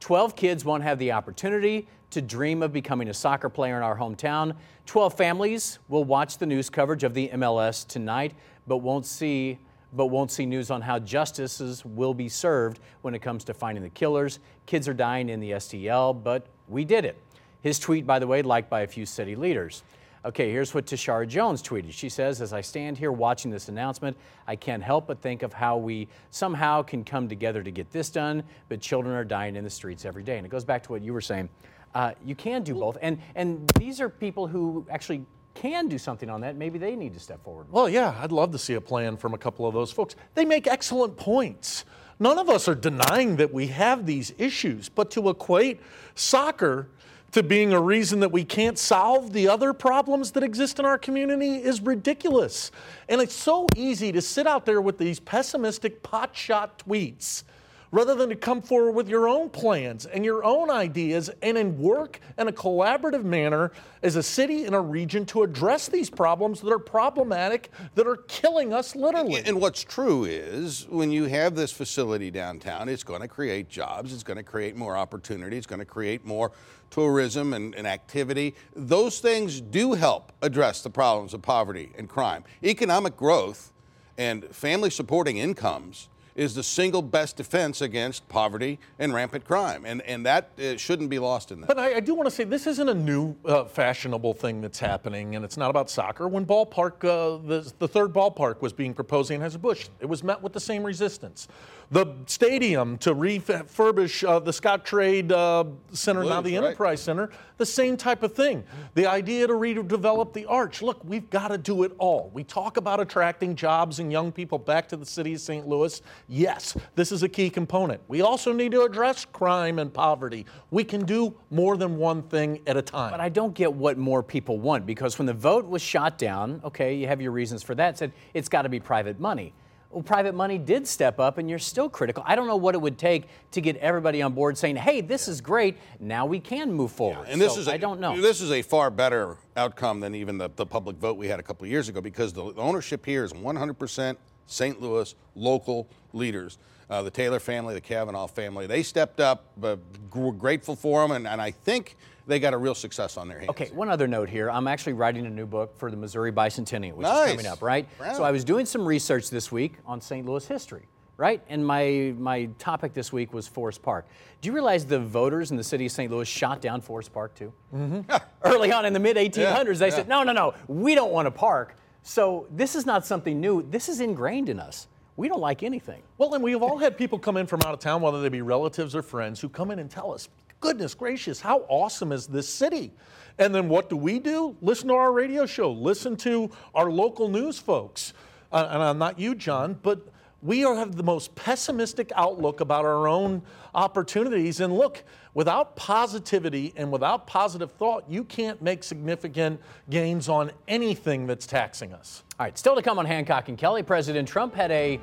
12 0.00 0.34
kids 0.36 0.64
won't 0.64 0.82
have 0.82 0.98
the 0.98 1.12
opportunity 1.12 1.86
to 2.10 2.22
dream 2.22 2.62
of 2.62 2.72
becoming 2.72 3.08
a 3.08 3.14
soccer 3.14 3.48
player 3.48 3.76
in 3.76 3.82
our 3.82 3.96
hometown. 3.96 4.56
12 4.86 5.14
families 5.14 5.78
will 5.88 6.04
watch 6.04 6.38
the 6.38 6.46
news 6.46 6.70
coverage 6.70 7.04
of 7.04 7.12
the 7.12 7.28
MLS 7.34 7.86
tonight, 7.86 8.34
but 8.66 8.78
won't 8.78 9.06
see 9.06 9.58
but 9.90 10.06
won't 10.06 10.30
see 10.30 10.44
news 10.44 10.70
on 10.70 10.82
how 10.82 10.98
justices 10.98 11.82
will 11.82 12.12
be 12.12 12.28
served 12.28 12.78
when 13.00 13.14
it 13.14 13.20
comes 13.20 13.42
to 13.44 13.54
finding 13.54 13.82
the 13.82 13.88
killers. 13.88 14.38
Kids 14.66 14.86
are 14.86 14.92
dying 14.92 15.30
in 15.30 15.40
the 15.40 15.52
STL, 15.52 16.22
but 16.22 16.46
we 16.68 16.84
did 16.84 17.06
it. 17.06 17.16
His 17.62 17.78
tweet, 17.78 18.06
by 18.06 18.18
the 18.18 18.26
way, 18.26 18.42
liked 18.42 18.68
by 18.68 18.82
a 18.82 18.86
few 18.86 19.06
city 19.06 19.34
leaders. 19.34 19.82
Okay, 20.24 20.50
here's 20.50 20.74
what 20.74 20.86
Tishaura 20.86 21.28
Jones 21.28 21.62
tweeted. 21.62 21.92
She 21.92 22.08
says, 22.08 22.40
As 22.40 22.52
I 22.52 22.60
stand 22.60 22.98
here 22.98 23.12
watching 23.12 23.50
this 23.50 23.68
announcement, 23.68 24.16
I 24.46 24.56
can't 24.56 24.82
help 24.82 25.06
but 25.06 25.20
think 25.20 25.42
of 25.42 25.52
how 25.52 25.76
we 25.76 26.08
somehow 26.30 26.82
can 26.82 27.04
come 27.04 27.28
together 27.28 27.62
to 27.62 27.70
get 27.70 27.90
this 27.92 28.10
done, 28.10 28.42
but 28.68 28.80
children 28.80 29.14
are 29.14 29.24
dying 29.24 29.54
in 29.54 29.62
the 29.62 29.70
streets 29.70 30.04
every 30.04 30.24
day. 30.24 30.36
And 30.36 30.44
it 30.44 30.48
goes 30.48 30.64
back 30.64 30.82
to 30.84 30.92
what 30.92 31.02
you 31.02 31.12
were 31.12 31.20
saying. 31.20 31.48
Uh, 31.94 32.12
you 32.24 32.34
can 32.34 32.62
do 32.62 32.74
both. 32.74 32.98
And, 33.00 33.18
and 33.36 33.68
these 33.78 34.00
are 34.00 34.08
people 34.08 34.48
who 34.48 34.84
actually 34.90 35.24
can 35.54 35.88
do 35.88 35.98
something 35.98 36.28
on 36.28 36.40
that. 36.40 36.56
Maybe 36.56 36.78
they 36.78 36.96
need 36.96 37.14
to 37.14 37.20
step 37.20 37.42
forward. 37.44 37.66
Well, 37.70 37.88
yeah, 37.88 38.16
I'd 38.20 38.32
love 38.32 38.52
to 38.52 38.58
see 38.58 38.74
a 38.74 38.80
plan 38.80 39.16
from 39.16 39.34
a 39.34 39.38
couple 39.38 39.66
of 39.66 39.74
those 39.74 39.92
folks. 39.92 40.16
They 40.34 40.44
make 40.44 40.66
excellent 40.66 41.16
points. 41.16 41.84
None 42.20 42.38
of 42.38 42.48
us 42.48 42.68
are 42.68 42.74
denying 42.74 43.36
that 43.36 43.52
we 43.52 43.68
have 43.68 44.04
these 44.04 44.32
issues, 44.38 44.88
but 44.88 45.10
to 45.12 45.28
equate 45.28 45.80
soccer 46.14 46.88
to 47.32 47.42
being 47.42 47.72
a 47.72 47.80
reason 47.80 48.20
that 48.20 48.32
we 48.32 48.44
can't 48.44 48.78
solve 48.78 49.32
the 49.32 49.48
other 49.48 49.72
problems 49.72 50.30
that 50.32 50.42
exist 50.42 50.78
in 50.78 50.84
our 50.84 50.98
community 50.98 51.56
is 51.56 51.80
ridiculous. 51.80 52.70
And 53.08 53.20
it's 53.20 53.34
so 53.34 53.66
easy 53.76 54.12
to 54.12 54.22
sit 54.22 54.46
out 54.46 54.64
there 54.64 54.80
with 54.80 54.98
these 54.98 55.20
pessimistic 55.20 56.02
potshot 56.02 56.70
tweets 56.86 57.44
rather 57.90 58.14
than 58.14 58.28
to 58.28 58.36
come 58.36 58.60
forward 58.60 58.92
with 58.92 59.08
your 59.08 59.28
own 59.28 59.48
plans 59.48 60.06
and 60.06 60.24
your 60.24 60.44
own 60.44 60.70
ideas 60.70 61.30
and 61.42 61.56
in 61.56 61.78
work 61.78 62.20
in 62.36 62.48
a 62.48 62.52
collaborative 62.52 63.24
manner 63.24 63.72
as 64.02 64.16
a 64.16 64.22
city 64.22 64.64
and 64.64 64.74
a 64.74 64.80
region 64.80 65.24
to 65.26 65.42
address 65.42 65.88
these 65.88 66.10
problems 66.10 66.60
that 66.60 66.72
are 66.72 66.78
problematic, 66.78 67.70
that 67.94 68.06
are 68.06 68.16
killing 68.28 68.72
us 68.72 68.94
literally. 68.94 69.42
And 69.44 69.60
what's 69.60 69.82
true 69.82 70.24
is 70.24 70.86
when 70.88 71.10
you 71.10 71.24
have 71.24 71.54
this 71.54 71.72
facility 71.72 72.30
downtown, 72.30 72.88
it's 72.88 73.04
going 73.04 73.22
to 73.22 73.28
create 73.28 73.68
jobs, 73.68 74.12
it's 74.12 74.22
going 74.22 74.36
to 74.36 74.42
create 74.42 74.76
more 74.76 74.96
opportunity, 74.96 75.56
it's 75.56 75.66
going 75.66 75.80
to 75.80 75.84
create 75.84 76.24
more 76.24 76.52
tourism 76.90 77.52
and, 77.52 77.74
and 77.74 77.86
activity. 77.86 78.54
Those 78.74 79.20
things 79.20 79.60
do 79.60 79.92
help 79.92 80.32
address 80.42 80.82
the 80.82 80.90
problems 80.90 81.34
of 81.34 81.42
poverty 81.42 81.92
and 81.98 82.08
crime. 82.08 82.44
Economic 82.62 83.16
growth 83.16 83.72
and 84.16 84.44
family 84.46 84.90
supporting 84.90 85.38
incomes 85.38 86.08
is 86.38 86.54
the 86.54 86.62
single 86.62 87.02
best 87.02 87.36
defense 87.36 87.80
against 87.80 88.26
poverty 88.28 88.78
and 89.00 89.12
rampant 89.12 89.44
crime. 89.44 89.84
And, 89.84 90.00
and 90.02 90.24
that 90.24 90.50
uh, 90.58 90.76
shouldn't 90.76 91.10
be 91.10 91.18
lost 91.18 91.50
in 91.50 91.60
that. 91.60 91.66
But 91.66 91.80
I, 91.80 91.96
I 91.96 92.00
do 92.00 92.14
want 92.14 92.28
to 92.28 92.30
say 92.30 92.44
this 92.44 92.68
isn't 92.68 92.88
a 92.88 92.94
new 92.94 93.34
uh, 93.44 93.64
fashionable 93.64 94.34
thing 94.34 94.60
that's 94.60 94.78
happening, 94.78 95.34
and 95.34 95.44
it's 95.44 95.56
not 95.56 95.68
about 95.68 95.90
soccer. 95.90 96.28
When 96.28 96.46
ballpark, 96.46 97.04
uh, 97.04 97.44
the, 97.44 97.72
the 97.80 97.88
third 97.88 98.12
ballpark 98.12 98.62
was 98.62 98.72
being 98.72 98.94
proposed 98.94 99.32
in 99.32 99.40
Anheuser-Busch, 99.40 99.88
it 99.98 100.06
was 100.06 100.22
met 100.22 100.40
with 100.40 100.52
the 100.52 100.60
same 100.60 100.84
resistance. 100.84 101.48
The 101.90 102.06
stadium 102.26 102.98
to 102.98 103.14
refurbish 103.14 104.28
uh, 104.28 104.40
the 104.40 104.50
Scottrade 104.50 105.32
uh, 105.32 105.64
Center, 105.92 106.22
now 106.22 106.42
Blues, 106.42 106.52
the 106.52 106.58
right. 106.58 106.66
Enterprise 106.66 107.00
Center, 107.00 107.30
the 107.56 107.64
same 107.64 107.96
type 107.96 108.22
of 108.22 108.34
thing. 108.34 108.62
The 108.92 109.06
idea 109.06 109.46
to 109.46 109.54
redevelop 109.54 110.34
the 110.34 110.44
arch. 110.44 110.82
Look, 110.82 111.02
we've 111.02 111.30
got 111.30 111.48
to 111.48 111.56
do 111.56 111.84
it 111.84 111.92
all. 111.96 112.30
We 112.34 112.44
talk 112.44 112.76
about 112.76 113.00
attracting 113.00 113.56
jobs 113.56 114.00
and 114.00 114.12
young 114.12 114.32
people 114.32 114.58
back 114.58 114.86
to 114.88 114.96
the 114.96 115.06
city 115.06 115.32
of 115.32 115.40
St. 115.40 115.66
Louis. 115.66 116.02
Yes, 116.28 116.76
this 116.94 117.10
is 117.10 117.22
a 117.22 117.28
key 117.28 117.48
component. 117.48 118.02
We 118.06 118.20
also 118.20 118.52
need 118.52 118.72
to 118.72 118.82
address 118.82 119.24
crime 119.24 119.78
and 119.78 119.92
poverty. 119.92 120.44
We 120.70 120.84
can 120.84 121.06
do 121.06 121.34
more 121.50 121.78
than 121.78 121.96
one 121.96 122.22
thing 122.22 122.60
at 122.66 122.76
a 122.76 122.82
time. 122.82 123.12
But 123.12 123.20
I 123.20 123.30
don't 123.30 123.54
get 123.54 123.72
what 123.72 123.96
more 123.96 124.22
people 124.22 124.58
want 124.58 124.84
because 124.84 125.18
when 125.18 125.24
the 125.24 125.32
vote 125.32 125.66
was 125.66 125.80
shot 125.80 126.18
down, 126.18 126.60
okay, 126.64 126.94
you 126.94 127.06
have 127.06 127.22
your 127.22 127.32
reasons 127.32 127.62
for 127.62 127.74
that, 127.76 127.96
said 127.96 128.12
it's 128.34 128.50
got 128.50 128.62
to 128.62 128.68
be 128.68 128.78
private 128.78 129.18
money. 129.18 129.54
Well, 129.90 130.02
private 130.02 130.34
money 130.34 130.58
did 130.58 130.86
step 130.86 131.18
up, 131.18 131.38
and 131.38 131.48
you're 131.48 131.58
still 131.58 131.88
critical. 131.88 132.22
I 132.26 132.36
don't 132.36 132.46
know 132.46 132.56
what 132.56 132.74
it 132.74 132.80
would 132.80 132.98
take 132.98 133.26
to 133.52 133.62
get 133.62 133.76
everybody 133.78 134.20
on 134.20 134.34
board 134.34 134.58
saying, 134.58 134.76
hey, 134.76 135.00
this 135.00 135.28
is 135.28 135.40
great. 135.40 135.78
Now 135.98 136.26
we 136.26 136.40
can 136.40 136.70
move 136.72 136.92
forward. 136.92 137.26
And 137.28 137.40
this 137.40 137.54
So 137.54 137.60
is 137.60 137.68
I 137.68 137.74
I 137.74 137.76
don't 137.78 137.98
know. 137.98 138.20
This 138.20 138.42
is 138.42 138.50
a 138.50 138.60
far 138.60 138.90
better 138.90 139.38
outcome 139.56 140.00
than 140.00 140.14
even 140.14 140.36
the, 140.36 140.50
the 140.56 140.66
public 140.66 140.96
vote 140.96 141.16
we 141.16 141.28
had 141.28 141.40
a 141.40 141.42
couple 141.42 141.64
of 141.64 141.70
years 141.70 141.88
ago 141.88 142.02
because 142.02 142.34
the 142.34 142.44
ownership 142.56 143.06
here 143.06 143.24
is 143.24 143.32
100% 143.32 144.16
St. 144.46 144.80
Louis 144.80 145.14
local 145.34 145.88
leaders. 146.12 146.58
Uh, 146.90 147.02
the 147.02 147.10
Taylor 147.10 147.40
family, 147.40 147.72
the 147.72 147.80
Kavanaugh 147.80 148.26
family, 148.26 148.66
they 148.66 148.82
stepped 148.82 149.20
up. 149.20 149.52
But 149.56 149.78
we're 150.14 150.32
grateful 150.32 150.76
for 150.76 151.00
them, 151.02 151.12
and, 151.12 151.26
and 151.26 151.40
I 151.40 151.50
think 151.50 151.96
they 152.28 152.38
got 152.38 152.54
a 152.54 152.58
real 152.58 152.74
success 152.74 153.16
on 153.16 153.26
their 153.26 153.38
hands. 153.38 153.50
Okay, 153.50 153.70
one 153.72 153.88
other 153.88 154.06
note 154.06 154.28
here. 154.28 154.50
I'm 154.50 154.68
actually 154.68 154.92
writing 154.92 155.26
a 155.26 155.30
new 155.30 155.46
book 155.46 155.76
for 155.78 155.90
the 155.90 155.96
Missouri 155.96 156.30
Bicentennial, 156.30 156.94
which 156.94 157.06
Nice. 157.06 157.30
is 157.30 157.32
coming 157.32 157.46
up, 157.46 157.62
right? 157.62 157.88
Wow. 157.98 158.12
So 158.12 158.22
I 158.22 158.30
was 158.30 158.44
doing 158.44 158.66
some 158.66 158.86
research 158.86 159.30
this 159.30 159.50
week 159.50 159.74
on 159.86 160.00
St. 160.00 160.26
Louis 160.26 160.46
history, 160.46 160.86
right? 161.16 161.42
And 161.48 161.66
my 161.66 162.14
my 162.18 162.50
topic 162.58 162.92
this 162.92 163.12
week 163.12 163.32
was 163.32 163.48
Forest 163.48 163.82
Park. 163.82 164.06
Do 164.40 164.46
you 164.46 164.52
realize 164.52 164.84
the 164.84 165.00
voters 165.00 165.50
in 165.50 165.56
the 165.56 165.64
city 165.64 165.86
of 165.86 165.92
St. 165.92 166.12
Louis 166.12 166.28
shot 166.28 166.60
down 166.60 166.80
Forest 166.82 167.12
Park 167.12 167.34
too? 167.34 167.52
Mm-hmm. 167.74 168.14
Early 168.44 168.70
on 168.70 168.84
in 168.84 168.92
the 168.92 169.00
mid 169.00 169.16
1800s, 169.16 169.78
they 169.78 169.88
yeah. 169.88 169.94
said, 169.94 170.08
no, 170.08 170.22
no, 170.22 170.32
no, 170.32 170.54
we 170.68 170.94
don't 170.94 171.10
want 171.10 171.26
a 171.26 171.32
park. 171.32 171.76
So 172.02 172.46
this 172.50 172.76
is 172.76 172.86
not 172.86 173.04
something 173.04 173.40
new. 173.40 173.62
This 173.62 173.88
is 173.88 174.00
ingrained 174.00 174.48
in 174.48 174.60
us. 174.60 174.86
We 175.16 175.28
don't 175.28 175.40
like 175.40 175.64
anything. 175.64 176.02
Well, 176.16 176.32
and 176.34 176.44
we've 176.44 176.62
all 176.62 176.78
had 176.78 176.96
people 176.96 177.18
come 177.18 177.36
in 177.36 177.46
from 177.48 177.60
out 177.66 177.74
of 177.74 177.80
town, 177.80 178.00
whether 178.02 178.22
they 178.22 178.28
be 178.28 178.40
relatives 178.40 178.94
or 178.94 179.02
friends, 179.02 179.40
who 179.40 179.48
come 179.48 179.72
in 179.72 179.80
and 179.80 179.90
tell 179.90 180.12
us, 180.12 180.28
goodness 180.60 180.94
gracious, 180.94 181.40
how 181.40 181.64
awesome 181.68 182.12
is 182.12 182.26
this 182.26 182.48
city? 182.48 182.92
And 183.38 183.54
then 183.54 183.68
what 183.68 183.88
do 183.88 183.96
we 183.96 184.18
do? 184.18 184.56
Listen 184.60 184.88
to 184.88 184.94
our 184.94 185.12
radio 185.12 185.46
show, 185.46 185.70
listen 185.70 186.16
to 186.18 186.50
our 186.74 186.90
local 186.90 187.28
news 187.28 187.58
folks. 187.58 188.12
Uh, 188.50 188.68
and 188.70 188.82
I'm 188.82 188.98
not 188.98 189.18
you, 189.18 189.34
John, 189.34 189.78
but 189.82 190.08
we 190.40 190.64
are, 190.64 190.74
have 190.76 190.96
the 190.96 191.02
most 191.02 191.34
pessimistic 191.34 192.12
outlook 192.14 192.60
about 192.60 192.84
our 192.84 193.08
own 193.08 193.42
opportunities. 193.74 194.60
And 194.60 194.72
look, 194.72 195.02
without 195.34 195.74
positivity 195.74 196.72
and 196.76 196.92
without 196.92 197.26
positive 197.26 197.72
thought, 197.72 198.04
you 198.08 198.24
can't 198.24 198.62
make 198.62 198.84
significant 198.84 199.60
gains 199.90 200.28
on 200.28 200.52
anything 200.68 201.26
that's 201.26 201.46
taxing 201.46 201.92
us. 201.92 202.22
All 202.38 202.46
right, 202.46 202.56
still 202.56 202.76
to 202.76 202.82
come 202.82 202.98
on 202.98 203.04
Hancock 203.04 203.48
and 203.48 203.58
Kelley. 203.58 203.82
President 203.82 204.28
Trump 204.28 204.54
had 204.54 204.70
a 204.70 205.00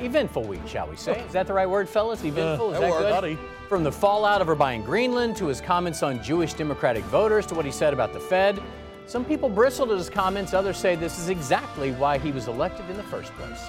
eventful 0.00 0.42
week, 0.44 0.66
shall 0.66 0.88
we 0.88 0.96
say? 0.96 1.20
Is 1.20 1.32
that 1.32 1.46
the 1.46 1.52
right 1.52 1.68
word, 1.68 1.88
fellas? 1.88 2.22
Uh, 2.22 2.28
eventful? 2.28 2.72
Is 2.74 2.80
that 2.80 2.90
that 2.90 2.98
good? 2.98 3.10
buddy. 3.10 3.38
From 3.68 3.82
the 3.82 3.92
fallout 3.92 4.40
of 4.40 4.46
her 4.46 4.54
buying 4.54 4.82
Greenland 4.82 5.36
to 5.36 5.46
his 5.46 5.60
comments 5.60 6.02
on 6.02 6.22
Jewish 6.22 6.54
Democratic 6.54 7.04
voters 7.04 7.46
to 7.46 7.54
what 7.54 7.64
he 7.64 7.70
said 7.72 7.92
about 7.92 8.12
the 8.12 8.20
Fed. 8.20 8.60
Some 9.06 9.24
people 9.24 9.48
bristled 9.48 9.90
at 9.90 9.98
his 9.98 10.10
comments, 10.10 10.54
others 10.54 10.76
say 10.76 10.96
this 10.96 11.18
is 11.18 11.28
exactly 11.28 11.92
why 11.92 12.18
he 12.18 12.30
was 12.30 12.48
elected 12.48 12.88
in 12.90 12.96
the 12.96 13.02
first 13.04 13.32
place. 13.32 13.68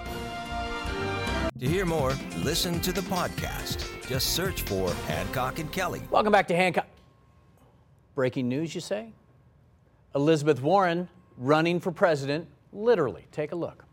To 1.60 1.68
hear 1.68 1.86
more, 1.86 2.14
listen 2.44 2.82
to 2.82 2.92
the 2.92 3.02
podcast. 3.02 3.88
Just 4.08 4.34
search 4.34 4.64
for 4.64 4.94
Hancock 5.08 5.60
and 5.60 5.72
Kelley. 5.72 6.02
Welcome 6.12 6.34
back 6.34 6.48
to 6.50 6.56
Hancock. 6.56 6.88
Breaking 8.14 8.50
news, 8.50 8.76
you 8.76 8.82
say? 8.82 9.14
Elizabeth 10.16 10.62
Warren 10.62 11.08
running 11.38 11.80
for 11.80 11.92
president, 11.92 12.48
literally. 12.72 13.26
Take 13.32 13.52
a 13.52 13.56
look. 13.56 13.85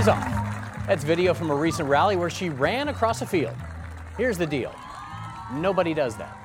She's 0.00 0.08
off. 0.08 0.86
That's 0.86 1.04
video 1.04 1.34
from 1.34 1.50
a 1.50 1.54
recent 1.54 1.86
rally 1.86 2.16
where 2.16 2.30
she 2.30 2.48
ran 2.48 2.88
across 2.88 3.20
a 3.20 3.26
field. 3.26 3.54
Here's 4.16 4.38
the 4.38 4.46
deal 4.46 4.74
nobody 5.52 5.92
does 5.92 6.16
that. 6.16 6.36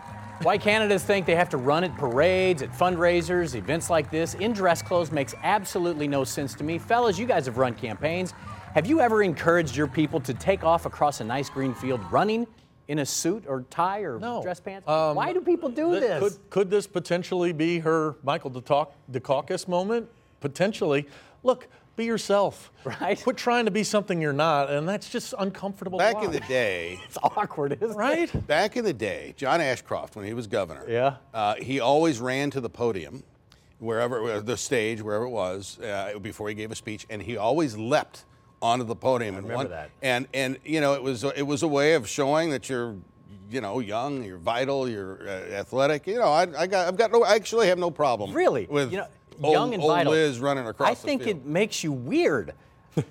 Why 0.41 0.57
candidates 0.57 1.05
think 1.05 1.25
they 1.25 1.35
have 1.35 1.47
to 1.51 1.57
run 1.57 1.85
at 1.85 1.95
parades, 1.95 2.61
at 2.61 2.71
fundraisers, 2.73 3.55
events 3.55 3.89
like 3.89 4.11
this. 4.11 4.33
In 4.33 4.51
dress 4.51 4.81
clothes 4.81 5.09
makes 5.09 5.33
absolutely 5.43 6.05
no 6.09 6.25
sense 6.25 6.53
to 6.55 6.65
me. 6.65 6.77
Fellas, 6.77 7.17
you 7.17 7.25
guys 7.25 7.45
have 7.45 7.57
run 7.57 7.75
campaigns. 7.75 8.33
Have 8.73 8.87
you 8.87 8.99
ever 8.99 9.23
encouraged 9.23 9.77
your 9.77 9.87
people 9.87 10.19
to 10.21 10.33
take 10.33 10.65
off 10.65 10.85
across 10.85 11.21
a 11.21 11.23
nice 11.23 11.49
green 11.49 11.73
field 11.73 12.01
running 12.11 12.45
in 12.89 12.99
a 12.99 13.05
suit 13.05 13.45
or 13.47 13.61
tie 13.69 13.99
or 14.01 14.19
No. 14.19 14.41
dress 14.43 14.59
pants? 14.59 14.85
Um, 14.89 15.15
Why 15.15 15.31
do 15.31 15.39
people 15.39 15.69
do 15.69 15.91
Th- 15.91 16.01
this? 16.01 16.19
Could, 16.19 16.49
could 16.49 16.69
this 16.69 16.87
potentially 16.87 17.53
be 17.53 17.79
her 17.79 18.15
Michael 18.21 18.51
Dukak- 18.51 18.91
Dukakis 19.09 19.69
moment? 19.69 20.09
Potentially. 20.41 21.07
Look, 21.43 21.67
be 21.95 22.05
yourself. 22.05 22.71
Right. 23.01 23.19
Quit 23.23 23.35
trying 23.35 23.65
to 23.65 23.71
be 23.71 23.83
something 23.83 24.21
you're 24.21 24.31
not, 24.31 24.69
and 24.69 24.87
that's 24.87 25.09
just 25.09 25.33
uncomfortable. 25.39 25.97
to 25.97 26.05
Back 26.05 26.23
in 26.23 26.31
the 26.31 26.39
day, 26.41 26.99
it's 27.05 27.17
awkward, 27.23 27.73
isn't 27.81 27.89
it? 27.89 27.95
right? 27.97 28.47
back 28.47 28.77
in 28.77 28.85
the 28.85 28.93
day, 28.93 29.33
John 29.37 29.59
Ashcroft, 29.59 30.15
when 30.15 30.23
he 30.23 30.35
was 30.35 30.45
governor, 30.45 30.85
Yeah. 30.87 31.15
uh, 31.33 31.55
he 31.55 31.79
always 31.79 32.19
ran 32.19 32.51
to 32.51 32.61
the 32.61 32.69
podium, 32.69 33.23
wherever 33.79 34.33
uh, 34.33 34.39
the 34.39 34.55
stage, 34.55 35.01
wherever 35.01 35.25
it 35.25 35.31
was, 35.31 35.79
uh, 35.79 36.19
before 36.21 36.47
he 36.47 36.53
gave 36.53 36.71
a 36.71 36.75
speech, 36.75 37.07
and 37.09 37.23
he 37.23 37.37
always 37.37 37.75
leapt 37.75 38.25
onto 38.61 38.85
the 38.85 38.95
podium. 38.95 39.35
and 39.35 39.43
remember 39.47 39.63
one, 39.63 39.69
that. 39.71 39.89
And 40.03 40.27
and 40.31 40.57
you 40.63 40.81
know, 40.81 40.93
it 40.93 41.01
was 41.01 41.23
it 41.23 41.41
was 41.47 41.63
a 41.63 41.67
way 41.67 41.93
of 41.93 42.07
showing 42.07 42.51
that 42.51 42.69
you're. 42.69 42.95
You 43.47 43.61
know, 43.61 43.79
young, 43.79 44.23
you're 44.23 44.39
vital, 44.39 44.89
you're 44.89 45.19
uh, 45.29 45.31
athletic. 45.53 46.07
You 46.07 46.15
know, 46.15 46.23
I, 46.29 46.47
I 46.63 46.65
got, 46.65 46.87
I've 46.87 46.97
got 46.97 47.11
no, 47.11 47.23
I 47.23 47.35
actually 47.35 47.67
have 47.67 47.77
no 47.77 47.91
problem. 47.91 48.33
Really? 48.33 48.65
with 48.65 48.91
you 48.91 48.97
know, 48.97 49.07
old, 49.41 49.53
young 49.53 49.73
and 49.73 49.83
old. 49.83 50.07
Liz 50.07 50.39
running 50.39 50.67
across. 50.67 50.89
I 50.89 50.93
the 50.93 50.99
think 50.99 51.23
field. 51.23 51.37
it 51.37 51.45
makes 51.45 51.83
you 51.83 51.91
weird. 51.91 52.53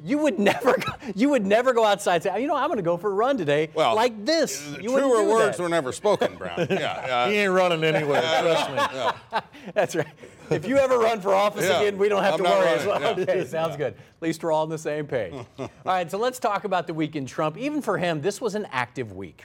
You 0.03 0.17
would 0.19 0.39
never, 0.51 0.79
go, 0.79 0.93
you 1.15 1.29
would 1.29 1.45
never 1.45 1.75
go 1.75 1.85
outside 1.85 2.15
and 2.15 2.23
say, 2.25 2.41
you 2.41 2.47
know, 2.47 2.57
I'm 2.57 2.69
going 2.69 2.79
to 2.79 2.83
go 2.83 2.97
for 2.97 3.11
a 3.11 3.15
run 3.15 3.37
today, 3.37 3.69
Well, 3.75 3.95
like 3.95 4.25
this. 4.25 4.67
You 4.81 4.89
truer 4.91 5.23
do 5.25 5.29
words 5.31 5.59
that. 5.59 5.63
were 5.63 5.69
never 5.69 5.93
spoken, 5.93 6.37
Brown. 6.37 6.67
Yeah, 6.71 7.29
He 7.29 7.37
uh, 7.37 7.41
ain't 7.43 7.53
running 7.53 7.85
anywhere, 7.85 8.23
trust 8.41 8.71
me. 8.71 9.41
That's 9.75 9.95
right. 9.95 10.07
If 10.51 10.67
you 10.67 10.79
ever 10.79 10.99
run 10.99 11.21
for 11.21 11.35
office 11.35 11.67
Yeah. 11.69 11.81
again, 11.83 11.99
we 11.99 12.09
don't 12.09 12.23
have 12.23 12.35
I'm 12.35 12.39
to 12.39 12.45
not 12.45 12.59
worry 12.61 12.69
as 12.69 12.87
well. 12.87 13.01
yeah. 13.01 13.23
Okay, 13.23 13.45
sounds 13.47 13.77
good. 13.77 13.93
At 13.95 14.23
least 14.23 14.43
we're 14.43 14.53
all 14.53 14.63
on 14.63 14.71
the 14.71 14.79
same 14.79 15.07
page. 15.07 15.35
all 15.59 15.69
right, 15.85 16.11
so 16.11 16.17
let's 16.17 16.39
talk 16.39 16.65
about 16.65 16.87
the 16.87 16.95
week 16.95 17.15
in 17.15 17.27
Trump. 17.27 17.59
Even 17.59 17.83
for 17.83 17.99
him, 17.99 18.23
this 18.23 18.41
was 18.41 18.55
an 18.55 18.67
active 18.73 19.13
week. 19.13 19.45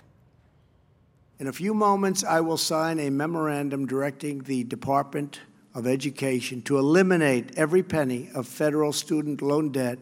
In 1.40 1.48
a 1.48 1.54
few 1.54 1.74
moments, 1.74 2.24
I 2.24 2.40
will 2.42 2.58
sign 2.58 3.00
a 3.00 3.10
memorandum 3.10 3.86
directing 3.88 4.40
the 4.40 4.64
Department 4.66 5.40
of 5.76 5.86
Education 5.86 6.62
to 6.64 6.78
eliminate 6.78 7.58
every 7.58 7.84
penny 7.84 8.30
of 8.34 8.48
federal 8.48 8.92
student 8.92 9.42
loan 9.42 9.72
debt 9.72 10.00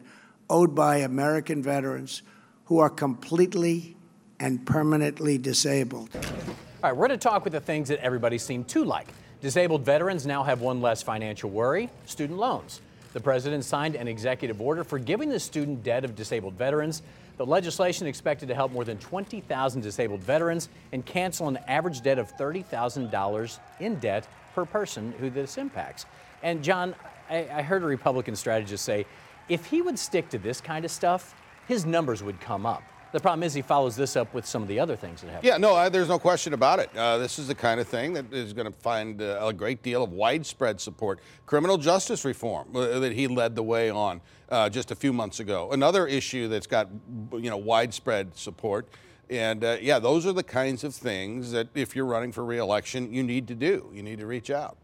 owed 0.48 0.74
by 0.74 0.98
American 0.98 1.62
veterans 1.62 2.22
who 2.66 2.78
are 2.78 2.90
completely 2.90 3.96
and 4.40 4.64
permanently 4.66 5.38
disabled. 5.38 6.08
All 6.14 6.90
right, 6.90 6.92
we're 6.96 7.08
going 7.08 7.18
to 7.18 7.28
talk 7.28 7.44
with 7.44 7.52
the 7.52 7.60
things 7.60 7.88
that 7.88 8.00
everybody 8.00 8.38
seemed 8.38 8.68
to 8.68 8.84
like. 8.84 9.08
Disabled 9.40 9.84
veterans 9.84 10.26
now 10.26 10.42
have 10.42 10.60
one 10.60 10.80
less 10.80 11.02
financial 11.02 11.50
worry 11.50 11.90
student 12.06 12.38
loans. 12.38 12.80
The 13.12 13.20
president 13.20 13.64
signed 13.64 13.94
an 13.94 14.06
executive 14.06 14.60
order 14.60 14.84
forgiving 14.84 15.28
the 15.28 15.40
student 15.40 15.82
debt 15.82 16.04
of 16.04 16.14
disabled 16.14 16.54
veterans. 16.54 17.02
The 17.36 17.46
legislation 17.46 18.06
expected 18.06 18.48
to 18.48 18.54
help 18.54 18.72
more 18.72 18.84
than 18.84 18.98
20,000 18.98 19.80
disabled 19.80 20.20
veterans 20.20 20.68
and 20.92 21.04
cancel 21.04 21.48
an 21.48 21.58
average 21.68 22.02
debt 22.02 22.18
of 22.18 22.36
$30,000 22.36 23.58
in 23.80 23.98
debt 23.98 24.26
per 24.58 24.64
person 24.64 25.14
who 25.20 25.30
this 25.30 25.56
impacts. 25.56 26.04
And 26.42 26.64
John, 26.64 26.94
I, 27.30 27.48
I 27.52 27.62
heard 27.62 27.84
a 27.84 27.86
Republican 27.86 28.34
strategist 28.34 28.84
say 28.84 29.06
if 29.48 29.66
he 29.66 29.82
would 29.82 29.98
stick 29.98 30.28
to 30.30 30.38
this 30.38 30.60
kind 30.60 30.84
of 30.84 30.90
stuff, 30.90 31.34
his 31.68 31.86
numbers 31.86 32.24
would 32.24 32.40
come 32.40 32.66
up. 32.66 32.82
The 33.12 33.20
problem 33.20 33.42
is 33.42 33.54
he 33.54 33.62
follows 33.62 33.96
this 33.96 34.16
up 34.16 34.34
with 34.34 34.44
some 34.44 34.60
of 34.60 34.68
the 34.68 34.80
other 34.80 34.96
things 34.96 35.22
that 35.22 35.30
happen. 35.30 35.46
Yeah, 35.46 35.56
no, 35.56 35.74
I, 35.74 35.88
there's 35.88 36.08
no 36.08 36.18
question 36.18 36.52
about 36.52 36.78
it. 36.78 36.90
Uh, 36.94 37.16
this 37.18 37.38
is 37.38 37.46
the 37.46 37.54
kind 37.54 37.80
of 37.80 37.88
thing 37.88 38.12
that 38.14 38.32
is 38.34 38.52
going 38.52 38.70
to 38.70 38.78
find 38.80 39.22
uh, 39.22 39.38
a 39.40 39.52
great 39.52 39.82
deal 39.82 40.02
of 40.02 40.12
widespread 40.12 40.78
support. 40.80 41.20
Criminal 41.46 41.78
justice 41.78 42.24
reform 42.24 42.68
uh, 42.74 42.98
that 42.98 43.12
he 43.12 43.26
led 43.26 43.54
the 43.54 43.62
way 43.62 43.88
on 43.88 44.20
uh, 44.50 44.68
just 44.68 44.90
a 44.90 44.94
few 44.94 45.12
months 45.12 45.40
ago. 45.40 45.70
Another 45.70 46.06
issue 46.06 46.48
that's 46.48 46.66
got 46.66 46.88
you 47.32 47.48
know 47.48 47.56
widespread 47.56 48.36
support. 48.36 48.88
And 49.30 49.62
uh, 49.62 49.76
yeah, 49.80 49.98
those 49.98 50.26
are 50.26 50.32
the 50.32 50.42
kinds 50.42 50.84
of 50.84 50.94
things 50.94 51.52
that 51.52 51.68
if 51.74 51.94
you're 51.94 52.06
running 52.06 52.32
for 52.32 52.44
reelection, 52.44 53.12
you 53.12 53.22
need 53.22 53.46
to 53.48 53.54
do. 53.54 53.90
You 53.92 54.02
need 54.02 54.18
to 54.20 54.26
reach 54.26 54.50
out. 54.50 54.76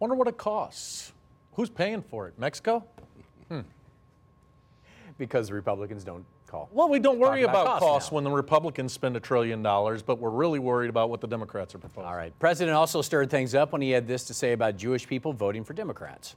Wonder 0.00 0.16
what 0.16 0.28
it 0.28 0.38
costs. 0.38 1.12
Who's 1.54 1.70
paying 1.70 2.02
for 2.02 2.26
it? 2.28 2.38
Mexico? 2.38 2.84
because 5.18 5.48
the 5.48 5.54
Republicans 5.54 6.04
don't 6.04 6.24
call. 6.46 6.68
Well, 6.72 6.88
we 6.88 6.98
don't 6.98 7.18
worry 7.18 7.42
about 7.42 7.62
about 7.62 7.66
costs 7.66 7.84
costs 7.84 8.12
when 8.12 8.24
the 8.24 8.30
Republicans 8.30 8.92
spend 8.92 9.16
a 9.16 9.20
trillion 9.20 9.62
dollars, 9.62 10.02
but 10.02 10.18
we're 10.18 10.30
really 10.30 10.58
worried 10.58 10.90
about 10.90 11.10
what 11.10 11.20
the 11.20 11.26
Democrats 11.26 11.74
are 11.74 11.78
proposing. 11.78 12.08
All 12.08 12.16
right. 12.16 12.32
President 12.38 12.74
also 12.74 13.02
stirred 13.02 13.30
things 13.30 13.54
up 13.54 13.72
when 13.72 13.80
he 13.80 13.90
had 13.90 14.06
this 14.06 14.24
to 14.24 14.34
say 14.34 14.52
about 14.52 14.76
Jewish 14.76 15.06
people 15.06 15.32
voting 15.32 15.64
for 15.64 15.72
Democrats. 15.72 16.36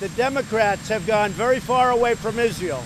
The 0.00 0.08
Democrats 0.10 0.88
have 0.88 1.06
gone 1.06 1.30
very 1.30 1.60
far 1.60 1.90
away 1.90 2.14
from 2.14 2.38
Israel. 2.38 2.82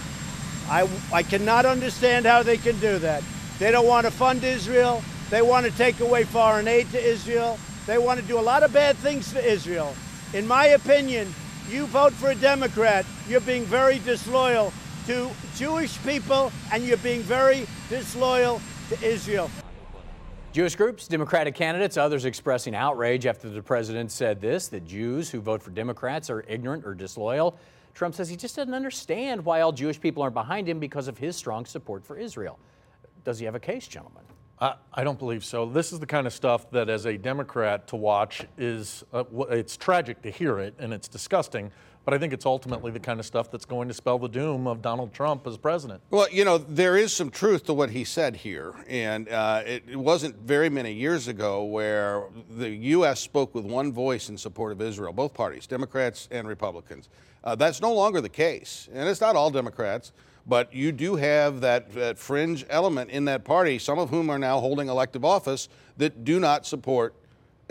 I, 0.73 0.89
I 1.13 1.23
cannot 1.23 1.67
understand 1.67 2.25
how 2.25 2.43
they 2.43 2.57
can 2.57 2.81
do 2.81 2.99
that. 3.01 3.23
They 3.59 3.71
don't 3.71 3.87
want 3.87 4.07
to 4.07 4.11
fund 4.11 4.43
Israel. 4.43 5.05
They 5.29 5.43
want 5.43 5.67
to 5.67 5.73
take 5.73 6.01
away 6.01 6.25
foreign 6.25 6.67
aid 6.67 6.91
to 6.93 6.99
Israel. 6.99 7.59
They 7.87 7.99
want 7.99 8.19
to 8.21 8.27
do 8.27 8.39
a 8.39 8.41
lot 8.41 8.63
of 8.63 8.73
bad 8.73 8.97
things 8.97 9.31
to 9.35 9.47
Israel. 9.47 9.95
In 10.33 10.49
my 10.49 10.69
opinion, 10.69 11.35
you 11.69 11.85
vote 11.85 12.15
for 12.15 12.31
a 12.31 12.35
Democrat, 12.35 13.05
you're 13.29 13.43
being 13.43 13.65
very 13.65 13.99
disloyal 13.99 14.73
to 15.05 15.31
Jewish 15.57 16.03
people 16.05 16.51
and 16.73 16.83
you're 16.83 16.97
being 16.97 17.21
very 17.21 17.67
disloyal 17.91 18.59
to 18.89 19.07
Israel. 19.07 19.51
Jewish 20.53 20.75
groups, 20.75 21.07
Democratic 21.07 21.55
candidates, 21.55 21.99
others 21.99 22.25
expressing 22.25 22.75
outrage 22.75 23.27
after 23.27 23.51
the 23.51 23.63
president 23.63 24.11
said 24.11 24.41
this 24.41 24.69
that 24.69 24.87
Jews 24.87 25.29
who 25.29 25.43
vote 25.43 25.63
for 25.63 25.71
Democrats 25.71 26.31
are 26.31 26.47
ignorant 26.49 26.87
or 26.87 26.95
disloyal. 26.95 27.59
Trump 27.95 28.15
says 28.15 28.29
he 28.29 28.37
just 28.37 28.57
doesn't 28.57 28.75
understand 28.75 29.45
why 29.45 29.61
all 29.61 29.73
Jewish 29.73 30.01
people 30.01 30.23
aren't 30.23 30.35
behind 30.35 30.69
him 30.69 30.79
because 30.79 31.09
of 31.09 31.19
his 31.19 31.37
strong 31.37 31.65
support 31.67 32.05
for 32.05 32.17
Israel. 32.17 32.59
Does 33.25 33.39
he 33.39 33.45
have 33.45 33.55
a 33.55 33.61
case, 33.61 33.87
gentlemen? 33.87 34.23
I, 34.95 35.03
don't 35.03 35.19
believe 35.19 35.45
so. 35.45 35.67
This 35.67 35.93
is 35.93 35.99
the 35.99 36.07
kind 36.07 36.25
of 36.25 36.33
stuff 36.33 36.71
that, 36.71 36.89
as 36.89 37.05
a 37.05 37.19
Democrat, 37.19 37.89
to 37.89 37.97
watch 37.97 38.47
is 38.57 39.03
uh, 39.13 39.25
it's 39.51 39.77
tragic 39.77 40.23
to 40.23 40.31
hear 40.31 40.61
it 40.61 40.75
and 40.79 40.93
it's 40.93 41.09
disgusting. 41.09 41.73
But 42.05 42.15
I 42.15 42.19
think 42.19 42.33
it's 42.33 42.47
ultimately 42.47 42.91
the 42.91 42.99
kind 43.01 43.21
of 43.21 43.27
stuff 43.27 43.51
that's 43.51 43.65
going 43.65 43.87
to 43.89 43.95
spell 43.95 44.19
the 44.19 44.29
doom 44.29 44.67
of 44.67 44.83
Donald 44.83 45.13
Trump 45.13 45.47
as 45.47 45.57
president. 45.57 46.03
Well, 46.11 46.27
you 46.31 46.45
know, 46.45 46.59
there 46.59 46.97
is 46.97 47.13
some 47.13 47.31
truth 47.31 47.65
to 47.67 47.75
what 47.75 47.91
he 47.91 48.03
said 48.03 48.37
here. 48.37 48.75
And 48.89 49.29
uh, 49.29 49.63
it, 49.65 49.85
it 49.89 49.97
wasn't 49.97 50.37
very 50.39 50.69
many 50.69 50.93
years 50.93 51.29
ago 51.29 51.65
where 51.65 52.25
the 52.51 52.71
U.S. 52.71 53.21
spoke 53.21 53.55
with 53.55 53.65
one 53.65 53.93
voice 53.93 54.29
in 54.29 54.37
support 54.37 54.73
of 54.73 54.81
Israel, 54.81 55.13
both 55.13 55.33
parties, 55.33 55.67
Democrats 55.67 56.29
and 56.33 56.49
Republicans. 56.49 57.09
Uh, 57.45 57.55
that's 57.55 57.81
no 57.81 57.93
longer 57.93 58.21
the 58.21 58.29
case. 58.29 58.89
And 58.93 59.09
it's 59.09 59.21
not 59.21 59.37
all 59.37 59.51
Democrats, 59.51 60.13
but 60.47 60.75
you 60.75 60.91
do 60.91 61.15
have 61.17 61.61
that, 61.61 61.93
that 61.93 62.19
fringe 62.19 62.67
element 62.69 63.11
in 63.11 63.27
that 63.27 63.45
party, 63.45 63.79
some 63.79 64.01
of 64.01 64.11
whom 64.11 64.29
are 64.29 64.39
now 64.39 64.59
holding 64.59 64.89
elective 64.89 65.25
office, 65.25 65.69
that 65.99 66.25
do 66.25 66.41
not 66.41 66.67
support 66.67 67.15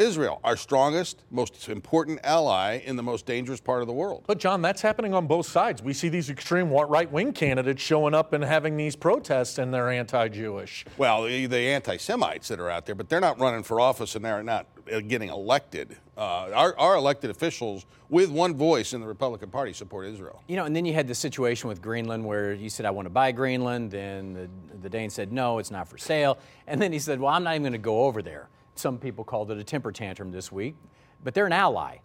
Israel, 0.02 0.40
our 0.44 0.58
strongest, 0.58 1.24
most 1.30 1.70
important 1.70 2.20
ally 2.24 2.82
in 2.86 2.96
the 2.96 3.04
most 3.04 3.26
dangerous 3.26 3.62
part 3.62 3.82
of 3.82 3.88
the 3.88 3.94
world. 3.94 4.24
But, 4.28 4.40
John, 4.40 4.62
that's 4.62 4.82
happening 4.82 5.14
on 5.14 5.28
both 5.28 5.46
sides. 5.46 5.82
We 5.82 5.94
see 5.94 6.10
these 6.10 6.30
extreme 6.30 6.70
right 6.72 7.12
wing 7.12 7.34
candidates 7.34 7.82
showing 7.82 8.14
up 8.14 8.34
and 8.34 8.44
having 8.44 8.78
these 8.78 8.96
protests, 8.96 9.58
and 9.58 9.74
they're 9.74 9.90
anti 9.90 10.28
Jewish. 10.28 10.86
Well, 10.98 11.24
the, 11.24 11.46
the 11.46 11.58
anti-Semites 11.58 12.48
that 12.50 12.60
are 12.60 12.70
out 12.70 12.86
there, 12.86 12.96
but 12.96 13.10
they're 13.10 13.22
not 13.22 13.40
running 13.40 13.64
for 13.64 13.80
office 13.80 14.16
and 14.16 14.26
they're 14.26 14.44
not 14.44 14.68
uh, 14.92 15.00
getting 15.00 15.30
elected. 15.30 15.96
Uh, 16.18 16.50
our, 16.54 16.78
our 16.78 16.96
elected 16.96 17.30
officials, 17.30 17.86
with 18.10 18.30
one 18.30 18.56
voice 18.56 18.94
in 18.94 19.02
the 19.02 19.08
Republican 19.08 19.50
Party, 19.50 19.74
support 19.74 20.06
Israel. 20.06 20.44
You 20.48 20.58
know, 20.58 20.66
and 20.66 20.76
then 20.76 20.86
you 20.86 20.94
had 20.94 21.08
the 21.08 21.16
situation 21.16 21.70
with 21.70 21.82
Greenland 21.82 22.26
where 22.26 22.54
you 22.54 22.70
said, 22.70 22.86
I 22.86 22.92
want 22.92 23.06
to 23.06 23.10
buy 23.10 23.32
Greenland. 23.32 23.92
Then 23.92 24.34
the, 24.34 24.50
the 24.82 24.90
Dane 24.90 25.10
said, 25.10 25.32
no, 25.32 25.60
it's 25.60 25.72
not 25.72 25.88
for 25.88 25.98
sale. 25.98 26.38
And 26.68 26.82
then 26.82 26.92
he 26.92 27.00
said, 27.00 27.20
well, 27.20 27.34
I'm 27.34 27.44
not 27.44 27.52
even 27.52 27.64
going 27.64 27.72
to 27.74 27.78
go 27.78 28.04
over 28.04 28.22
there. 28.22 28.50
Some 28.82 28.98
people 28.98 29.24
called 29.24 29.52
it 29.52 29.60
a 29.60 29.64
temper 29.64 29.92
tantrum 29.92 30.32
this 30.32 30.52
week, 30.52 30.76
but 31.24 31.36
they're 31.36 31.46
an 31.46 31.54
ally. 31.54 31.98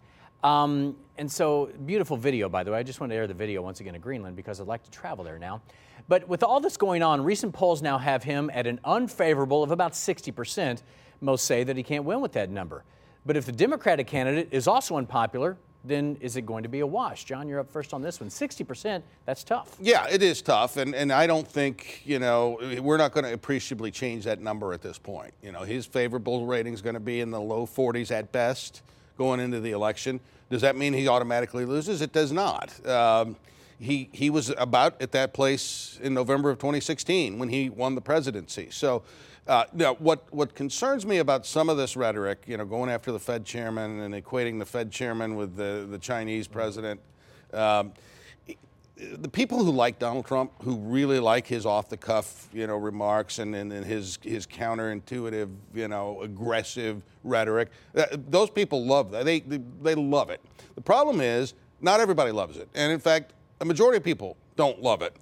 Um, 0.43 0.95
and 1.17 1.29
so, 1.29 1.71
beautiful 1.87 2.17
video, 2.17 2.49
by 2.49 2.63
the 2.63 2.69
way. 2.69 2.77
I 2.77 2.83
just 2.83 2.99
want 2.99 3.11
to 3.11 3.15
air 3.15 3.25
the 3.25 3.33
video 3.33 3.63
once 3.63 3.79
again 3.79 3.95
of 3.95 4.01
Greenland 4.03 4.35
because 4.35 4.61
I'd 4.61 4.67
like 4.67 4.83
to 4.83 4.91
travel 4.91 5.23
there 5.23 5.39
now. 5.39 5.63
But 6.07 6.27
with 6.27 6.43
all 6.43 6.59
this 6.59 6.77
going 6.77 7.01
on, 7.01 7.23
recent 7.23 7.51
polls 7.51 7.81
now 7.81 7.97
have 7.97 8.23
him 8.23 8.51
at 8.53 8.67
an 8.67 8.79
unfavorable 8.85 9.63
of 9.63 9.71
about 9.71 9.93
60%. 9.93 10.83
Most 11.19 11.45
say 11.45 11.63
that 11.63 11.75
he 11.75 11.81
can't 11.81 12.03
win 12.03 12.21
with 12.21 12.33
that 12.33 12.51
number. 12.51 12.83
But 13.25 13.37
if 13.37 13.47
the 13.47 13.51
Democratic 13.51 14.05
candidate 14.05 14.49
is 14.51 14.67
also 14.67 14.97
unpopular, 14.97 15.57
then 15.87 16.17
is 16.21 16.35
it 16.35 16.45
going 16.45 16.63
to 16.63 16.69
be 16.69 16.81
a 16.81 16.87
wash? 16.87 17.23
John, 17.23 17.47
you're 17.47 17.59
up 17.59 17.71
first 17.71 17.93
on 17.93 18.01
this 18.01 18.19
one. 18.19 18.29
60%, 18.29 19.01
that's 19.25 19.43
tough. 19.43 19.75
Yeah, 19.79 20.07
it 20.07 20.21
is 20.21 20.41
tough, 20.41 20.77
and, 20.77 20.93
and 20.93 21.11
I 21.11 21.27
don't 21.27 21.47
think, 21.47 22.01
you 22.05 22.19
know, 22.19 22.59
we're 22.81 22.97
not 22.97 23.11
going 23.11 23.25
to 23.25 23.33
appreciably 23.33 23.91
change 23.91 24.25
that 24.25 24.39
number 24.41 24.73
at 24.73 24.81
this 24.81 24.97
point. 24.97 25.33
You 25.41 25.51
know, 25.51 25.61
his 25.61 25.85
favorable 25.85 26.45
rating 26.45 26.73
is 26.73 26.81
going 26.81 26.95
to 26.95 26.99
be 26.99 27.21
in 27.21 27.31
the 27.31 27.41
low 27.41 27.65
40s 27.65 28.11
at 28.11 28.31
best 28.31 28.81
going 29.17 29.39
into 29.39 29.59
the 29.59 29.71
election. 29.71 30.19
Does 30.49 30.61
that 30.61 30.75
mean 30.75 30.93
he 30.93 31.07
automatically 31.07 31.65
loses? 31.65 32.01
It 32.01 32.13
does 32.13 32.31
not. 32.31 32.85
Um, 32.87 33.35
he, 33.79 34.09
he 34.11 34.29
was 34.29 34.53
about 34.57 35.01
at 35.01 35.11
that 35.11 35.33
place 35.33 35.99
in 36.01 36.13
November 36.13 36.49
of 36.49 36.57
2016 36.57 37.37
when 37.37 37.49
he 37.49 37.69
won 37.69 37.95
the 37.95 38.01
presidency. 38.01 38.69
So, 38.71 39.03
uh, 39.47 39.65
now, 39.73 39.95
what, 39.95 40.31
what 40.33 40.55
concerns 40.55 41.05
me 41.05 41.17
about 41.17 41.45
some 41.45 41.69
of 41.69 41.77
this 41.77 41.95
rhetoric, 41.95 42.43
you 42.47 42.57
know, 42.57 42.65
going 42.65 42.89
after 42.89 43.11
the 43.11 43.19
Fed 43.19 43.45
chairman 43.45 43.99
and 44.01 44.13
equating 44.13 44.59
the 44.59 44.65
Fed 44.65 44.91
chairman 44.91 45.35
with 45.35 45.55
the, 45.55 45.87
the 45.89 45.97
Chinese 45.97 46.47
president, 46.47 46.99
um, 47.53 47.93
the 48.97 49.29
people 49.29 49.63
who 49.63 49.71
like 49.71 49.99
Donald 49.99 50.25
Trump, 50.25 50.51
who 50.63 50.77
really 50.77 51.19
like 51.19 51.45
his 51.45 51.65
off-the-cuff, 51.65 52.47
you 52.51 52.65
know, 52.65 52.77
remarks 52.77 53.37
and, 53.37 53.55
and, 53.55 53.71
and 53.71 53.85
his 53.85 54.17
his 54.23 54.47
counterintuitive, 54.47 55.49
you 55.75 55.87
know, 55.87 56.21
aggressive 56.23 57.03
rhetoric, 57.23 57.69
uh, 57.95 58.05
those 58.11 58.49
people 58.49 58.83
love 58.85 59.11
that. 59.11 59.23
They, 59.23 59.41
they 59.41 59.59
they 59.83 59.93
love 59.93 60.31
it. 60.31 60.41
The 60.73 60.81
problem 60.81 61.21
is 61.21 61.53
not 61.79 61.99
everybody 61.99 62.31
loves 62.31 62.57
it, 62.57 62.67
and 62.73 62.91
in 62.91 62.99
fact, 62.99 63.33
a 63.61 63.65
majority 63.65 63.97
of 63.97 64.03
people 64.03 64.35
don't 64.55 64.81
love 64.81 65.03
it. 65.03 65.15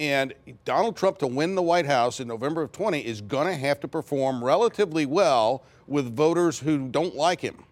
And 0.00 0.32
Donald 0.64 0.96
Trump 0.96 1.18
to 1.18 1.26
win 1.26 1.54
the 1.54 1.62
White 1.62 1.84
House 1.84 2.20
in 2.20 2.26
November 2.26 2.62
of 2.62 2.72
20 2.72 3.00
is 3.00 3.20
going 3.20 3.46
to 3.46 3.54
have 3.54 3.80
to 3.80 3.88
perform 3.88 4.42
relatively 4.42 5.04
well 5.04 5.62
with 5.86 6.16
voters 6.16 6.58
who 6.58 6.88
don't 6.88 7.14
like 7.14 7.42
him, 7.42 7.62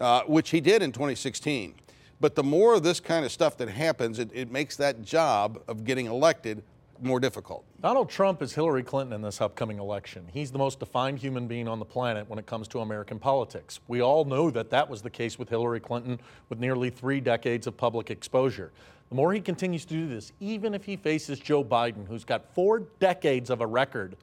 uh, 0.00 0.22
which 0.22 0.48
he 0.48 0.62
did 0.62 0.80
in 0.80 0.90
2016. 0.90 1.74
But 2.18 2.34
the 2.34 2.42
more 2.42 2.72
of 2.72 2.82
this 2.82 2.98
kind 2.98 3.26
of 3.26 3.30
stuff 3.30 3.58
that 3.58 3.68
happens, 3.68 4.18
it, 4.18 4.30
it 4.32 4.50
makes 4.50 4.76
that 4.76 5.02
job 5.02 5.62
of 5.68 5.84
getting 5.84 6.06
elected 6.06 6.62
more 7.02 7.20
difficult. 7.20 7.62
Donald 7.82 8.08
Trump 8.08 8.40
is 8.40 8.54
Hillary 8.54 8.82
Clinton 8.82 9.12
in 9.12 9.20
this 9.20 9.42
upcoming 9.42 9.78
election. 9.78 10.26
He's 10.32 10.50
the 10.50 10.58
most 10.58 10.80
defined 10.80 11.18
human 11.18 11.46
being 11.46 11.68
on 11.68 11.78
the 11.78 11.84
planet 11.84 12.26
when 12.26 12.38
it 12.38 12.46
comes 12.46 12.68
to 12.68 12.80
American 12.80 13.18
politics. 13.18 13.80
We 13.86 14.00
all 14.00 14.24
know 14.24 14.50
that 14.50 14.70
that 14.70 14.88
was 14.88 15.02
the 15.02 15.10
case 15.10 15.38
with 15.38 15.50
Hillary 15.50 15.80
Clinton 15.80 16.20
with 16.48 16.58
nearly 16.58 16.88
three 16.88 17.20
decades 17.20 17.66
of 17.66 17.76
public 17.76 18.10
exposure. 18.10 18.72
The 19.08 19.14
more 19.14 19.32
he 19.32 19.40
continues 19.40 19.84
to 19.84 19.94
do 19.94 20.08
this, 20.08 20.32
even 20.40 20.74
if 20.74 20.84
he 20.84 20.96
faces 20.96 21.38
Joe 21.38 21.64
Biden, 21.64 22.06
who's 22.06 22.24
got 22.24 22.52
four 22.54 22.80
decades 22.98 23.50
of 23.50 23.60
a 23.60 23.66
record, 23.66 24.16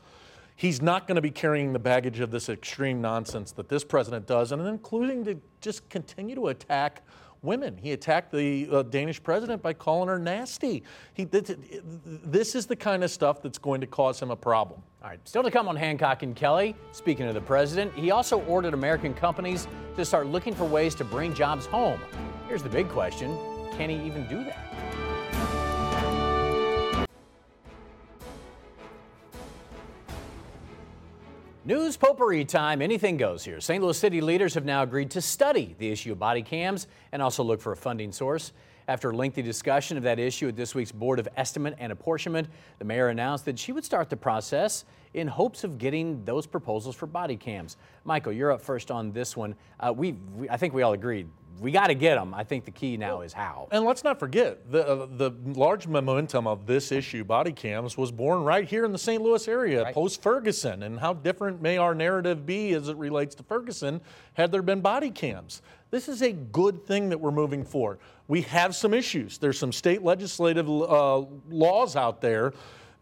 he's 0.56 0.82
not 0.82 1.08
going 1.08 1.16
to 1.16 1.22
be 1.22 1.32
carrying 1.32 1.72
the 1.72 1.80
baggage 1.80 2.20
of 2.20 2.32
this 2.32 2.50
extreme 2.50 3.02
nonsense 3.02 3.52
that 3.54 3.70
this 3.70 3.84
president 3.84 4.28
does, 4.28 4.52
and 4.52 4.66
including 4.68 5.24
to 5.26 5.40
just 5.62 5.88
continue 5.90 6.36
to 6.36 6.48
attack 6.48 7.02
women. 7.44 7.78
He 7.78 7.92
attacked 7.92 8.32
the 8.32 8.68
uh, 8.72 8.84
Danish 8.84 9.22
president 9.22 9.62
by 9.62 9.74
calling 9.74 10.08
her 10.08 10.18
nasty. 10.18 10.84
He, 11.14 11.26
this, 11.26 11.54
this 12.06 12.56
is 12.56 12.66
the 12.66 12.76
kind 12.76 13.04
of 13.04 13.12
stuff 13.12 13.42
that's 13.42 13.58
going 13.58 13.82
to 13.82 13.88
cause 13.88 14.22
him 14.22 14.32
a 14.32 14.36
problem. 14.36 14.82
All 15.04 15.10
right, 15.10 15.20
still 15.28 15.44
to 15.44 15.52
come 15.52 15.68
on 15.68 15.76
Hancock 15.76 16.24
and 16.24 16.36
Kelley. 16.36 16.76
Speaking 16.94 17.28
of 17.28 17.34
the 17.34 17.42
president, 17.42 17.94
he 17.94 18.12
also 18.12 18.42
ordered 18.44 18.74
American 18.74 19.14
companies 19.14 19.68
to 19.98 20.06
start 20.06 20.28
looking 20.28 20.56
for 20.56 20.64
ways 20.64 20.96
to 20.96 21.04
bring 21.04 21.34
jobs 21.34 21.66
home. 21.66 22.00
Here's 22.48 22.64
the 22.64 22.70
big 22.70 22.90
question 22.90 23.38
can 23.78 23.90
he 23.90 23.96
even 24.06 24.28
do 24.28 24.44
that? 24.44 24.63
News 31.66 31.96
potpourri 31.96 32.44
time. 32.44 32.82
Anything 32.82 33.16
goes 33.16 33.46
here. 33.46 33.62
St. 33.62 33.82
Louis 33.82 33.98
City 33.98 34.20
leaders 34.20 34.54
have 34.56 34.66
now 34.66 34.84
agreed 34.84 35.10
to 35.12 35.22
study 35.22 35.78
the 35.80 35.90
issue 35.90 36.12
of 36.12 36.20
body 36.20 36.42
cams 36.42 36.88
and 37.14 37.22
also 37.22 37.42
look 37.42 37.62
for 37.62 37.72
a 37.72 37.78
funding 37.78 38.12
source. 38.12 38.52
After 38.90 39.12
a 39.12 39.16
lengthy 39.16 39.42
discussion 39.42 39.96
of 39.96 40.04
that 40.04 40.20
issue 40.20 40.50
at 40.50 40.58
this 40.58 40.76
week's 40.76 40.92
Board 40.92 41.20
of 41.20 41.30
Estimate 41.38 41.76
and 41.80 41.94
Apportionment, 41.94 42.50
the 42.80 42.86
mayor 42.86 43.08
announced 43.08 43.46
that 43.46 43.58
she 43.58 43.72
would 43.72 43.86
start 43.86 44.10
the 44.10 44.18
process 44.18 44.84
in 45.14 45.26
hopes 45.26 45.64
of 45.64 45.78
getting 45.78 46.26
those 46.26 46.46
proposals 46.46 46.98
for 46.98 47.06
body 47.08 47.38
cams. 47.38 47.78
Michael, 48.04 48.34
you're 48.34 48.52
up 48.52 48.60
first 48.60 48.92
on 48.92 49.14
this 49.14 49.38
one. 49.38 49.56
Uh, 49.80 49.94
we, 49.96 50.18
we, 50.36 50.50
I 50.50 50.58
think 50.58 50.74
we 50.74 50.82
all 50.82 50.92
agreed 50.92 51.30
we 51.60 51.72
got 51.72 51.88
to 51.88 51.94
get 51.94 52.16
them. 52.16 52.34
I 52.34 52.44
think 52.44 52.66
the 52.66 52.72
key 52.72 52.98
now 52.98 53.22
is 53.22 53.34
how. 53.34 53.68
And 53.72 53.86
let's 53.86 54.04
not 54.04 54.20
forget 54.20 54.72
the 54.72 54.88
uh, 54.88 55.08
the 55.10 55.32
large 55.46 55.88
momentum 55.88 56.48
of 56.48 56.66
this 56.66 56.92
issue, 56.92 57.24
body 57.24 57.52
cams, 57.52 57.98
was 57.98 58.12
born 58.12 58.44
right 58.44 58.68
here 58.68 58.86
in 58.86 58.92
the 58.92 58.98
St. 58.98 59.22
Louis 59.22 59.48
area 59.48 59.84
right. 59.84 59.94
post 59.94 60.22
Ferguson. 60.22 60.84
And 60.84 61.00
how 61.00 61.14
different 61.14 61.62
may 61.62 61.78
our 61.78 61.96
narrative 61.96 62.46
be 62.46 62.74
as 62.74 62.90
it 62.90 62.98
relates 62.98 63.36
to 63.36 63.44
Ferguson 63.44 64.02
had 64.34 64.52
there 64.52 64.62
been 64.62 64.82
body 64.82 65.12
cams? 65.12 65.62
This 65.92 66.10
is 66.10 66.22
a 66.22 66.32
good 66.32 66.86
thing 66.86 67.10
that 67.10 67.20
we're 67.20 67.32
moving 67.32 67.64
forward. 67.64 68.00
We 68.28 68.42
have 68.42 68.76
some 68.76 68.94
issues. 68.94 69.38
There's 69.38 69.60
some 69.60 69.72
state 69.72 70.02
legislative 70.02 70.68
uh, 70.68 71.26
laws 71.50 71.96
out 71.96 72.20
there 72.20 72.54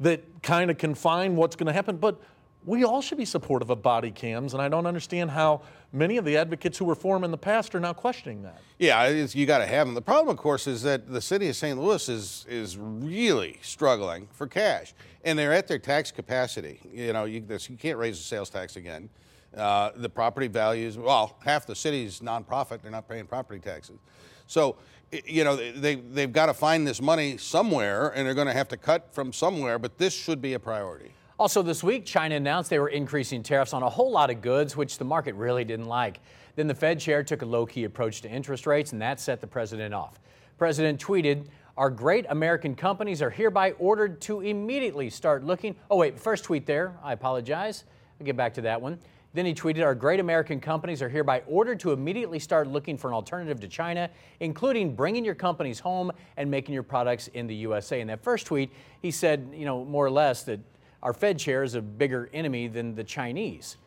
that 0.01 0.23
kind 0.43 0.69
of 0.69 0.77
confine 0.77 1.35
what's 1.35 1.55
going 1.55 1.67
to 1.67 1.73
happen, 1.73 1.97
but 1.97 2.19
we 2.65 2.83
all 2.83 3.01
should 3.01 3.17
be 3.17 3.25
supportive 3.25 3.69
of 3.69 3.81
body 3.81 4.11
cams, 4.11 4.53
and 4.53 4.61
I 4.61 4.69
don't 4.69 4.85
understand 4.85 5.31
how 5.31 5.61
many 5.91 6.17
of 6.17 6.25
the 6.25 6.37
advocates 6.37 6.77
who 6.77 6.85
were 6.85 6.95
for 6.95 7.15
them 7.15 7.23
in 7.23 7.31
the 7.31 7.37
past 7.37 7.73
are 7.73 7.79
now 7.79 7.93
questioning 7.93 8.43
that. 8.43 8.59
Yeah, 8.77 9.07
you 9.07 9.45
got 9.45 9.59
to 9.59 9.65
have 9.65 9.87
them. 9.87 9.95
The 9.95 10.01
problem, 10.01 10.29
of 10.29 10.37
course, 10.37 10.67
is 10.67 10.83
that 10.83 11.11
the 11.11 11.21
city 11.21 11.49
of 11.49 11.55
St. 11.55 11.79
Louis 11.79 12.07
is 12.07 12.45
is 12.47 12.77
really 12.77 13.57
struggling 13.61 14.27
for 14.31 14.47
cash, 14.47 14.93
and 15.23 15.37
they're 15.37 15.53
at 15.53 15.67
their 15.67 15.79
tax 15.79 16.11
capacity. 16.11 16.79
You 16.93 17.13
know, 17.13 17.25
you, 17.25 17.43
you 17.49 17.77
can't 17.77 17.97
raise 17.97 18.17
the 18.17 18.23
sales 18.23 18.49
tax 18.49 18.75
again. 18.75 19.09
Uh, 19.55 19.91
the 19.95 20.09
property 20.09 20.47
values, 20.47 20.97
well, 20.97 21.37
half 21.43 21.65
the 21.65 21.75
city's 21.75 22.19
nonprofit; 22.19 22.81
they're 22.81 22.91
not 22.91 23.09
paying 23.09 23.25
property 23.25 23.59
taxes. 23.59 23.97
So, 24.45 24.77
you 25.25 25.43
know, 25.43 25.55
they 25.55 25.95
they've 25.95 26.31
got 26.31 26.45
to 26.45 26.53
find 26.53 26.85
this 26.85 27.01
money 27.01 27.37
somewhere, 27.37 28.09
and 28.09 28.27
they're 28.27 28.35
going 28.35 28.47
to 28.47 28.53
have 28.53 28.69
to 28.69 28.77
cut 28.77 29.13
from 29.13 29.33
somewhere. 29.33 29.79
But 29.79 29.97
this 29.97 30.13
should 30.13 30.41
be 30.41 30.53
a 30.53 30.59
priority. 30.59 31.11
Also, 31.41 31.63
this 31.63 31.83
week, 31.83 32.05
China 32.05 32.35
announced 32.35 32.69
they 32.69 32.77
were 32.77 32.89
increasing 32.89 33.41
tariffs 33.41 33.73
on 33.73 33.81
a 33.81 33.89
whole 33.89 34.11
lot 34.11 34.29
of 34.29 34.43
goods, 34.43 34.77
which 34.77 34.99
the 34.99 35.03
market 35.03 35.33
really 35.33 35.63
didn't 35.63 35.87
like. 35.87 36.19
Then 36.55 36.67
the 36.67 36.75
Fed 36.75 36.99
chair 36.99 37.23
took 37.23 37.41
a 37.41 37.47
low 37.47 37.65
key 37.65 37.85
approach 37.85 38.21
to 38.21 38.29
interest 38.29 38.67
rates, 38.67 38.93
and 38.93 39.01
that 39.01 39.19
set 39.19 39.41
the 39.41 39.47
president 39.47 39.91
off. 39.91 40.19
President 40.59 41.03
tweeted, 41.03 41.47
Our 41.77 41.89
great 41.89 42.27
American 42.29 42.75
companies 42.75 43.23
are 43.23 43.31
hereby 43.31 43.71
ordered 43.79 44.21
to 44.21 44.41
immediately 44.41 45.09
start 45.09 45.43
looking. 45.43 45.75
Oh, 45.89 45.97
wait, 45.97 46.19
first 46.19 46.43
tweet 46.43 46.67
there. 46.67 46.95
I 47.03 47.13
apologize. 47.13 47.85
I'll 48.19 48.25
get 48.27 48.37
back 48.37 48.53
to 48.53 48.61
that 48.61 48.79
one. 48.79 48.99
Then 49.33 49.47
he 49.47 49.55
tweeted, 49.55 49.83
Our 49.83 49.95
great 49.95 50.19
American 50.19 50.59
companies 50.59 51.01
are 51.01 51.09
hereby 51.09 51.41
ordered 51.47 51.79
to 51.79 51.91
immediately 51.91 52.37
start 52.37 52.67
looking 52.67 52.99
for 52.99 53.07
an 53.07 53.15
alternative 53.15 53.59
to 53.61 53.67
China, 53.67 54.11
including 54.41 54.93
bringing 54.93 55.25
your 55.25 55.33
companies 55.33 55.79
home 55.79 56.11
and 56.37 56.51
making 56.51 56.75
your 56.75 56.83
products 56.83 57.29
in 57.29 57.47
the 57.47 57.55
USA. 57.55 57.99
In 57.99 58.05
that 58.09 58.21
first 58.21 58.45
tweet, 58.45 58.71
he 59.01 59.09
said, 59.09 59.51
you 59.51 59.65
know, 59.65 59.83
more 59.83 60.05
or 60.05 60.11
less 60.11 60.43
that 60.43 60.59
our 61.03 61.13
Fed 61.13 61.39
chair 61.39 61.63
is 61.63 61.75
a 61.75 61.81
bigger 61.81 62.29
enemy 62.33 62.67
than 62.67 62.95
the 62.95 63.03
Chinese. 63.03 63.77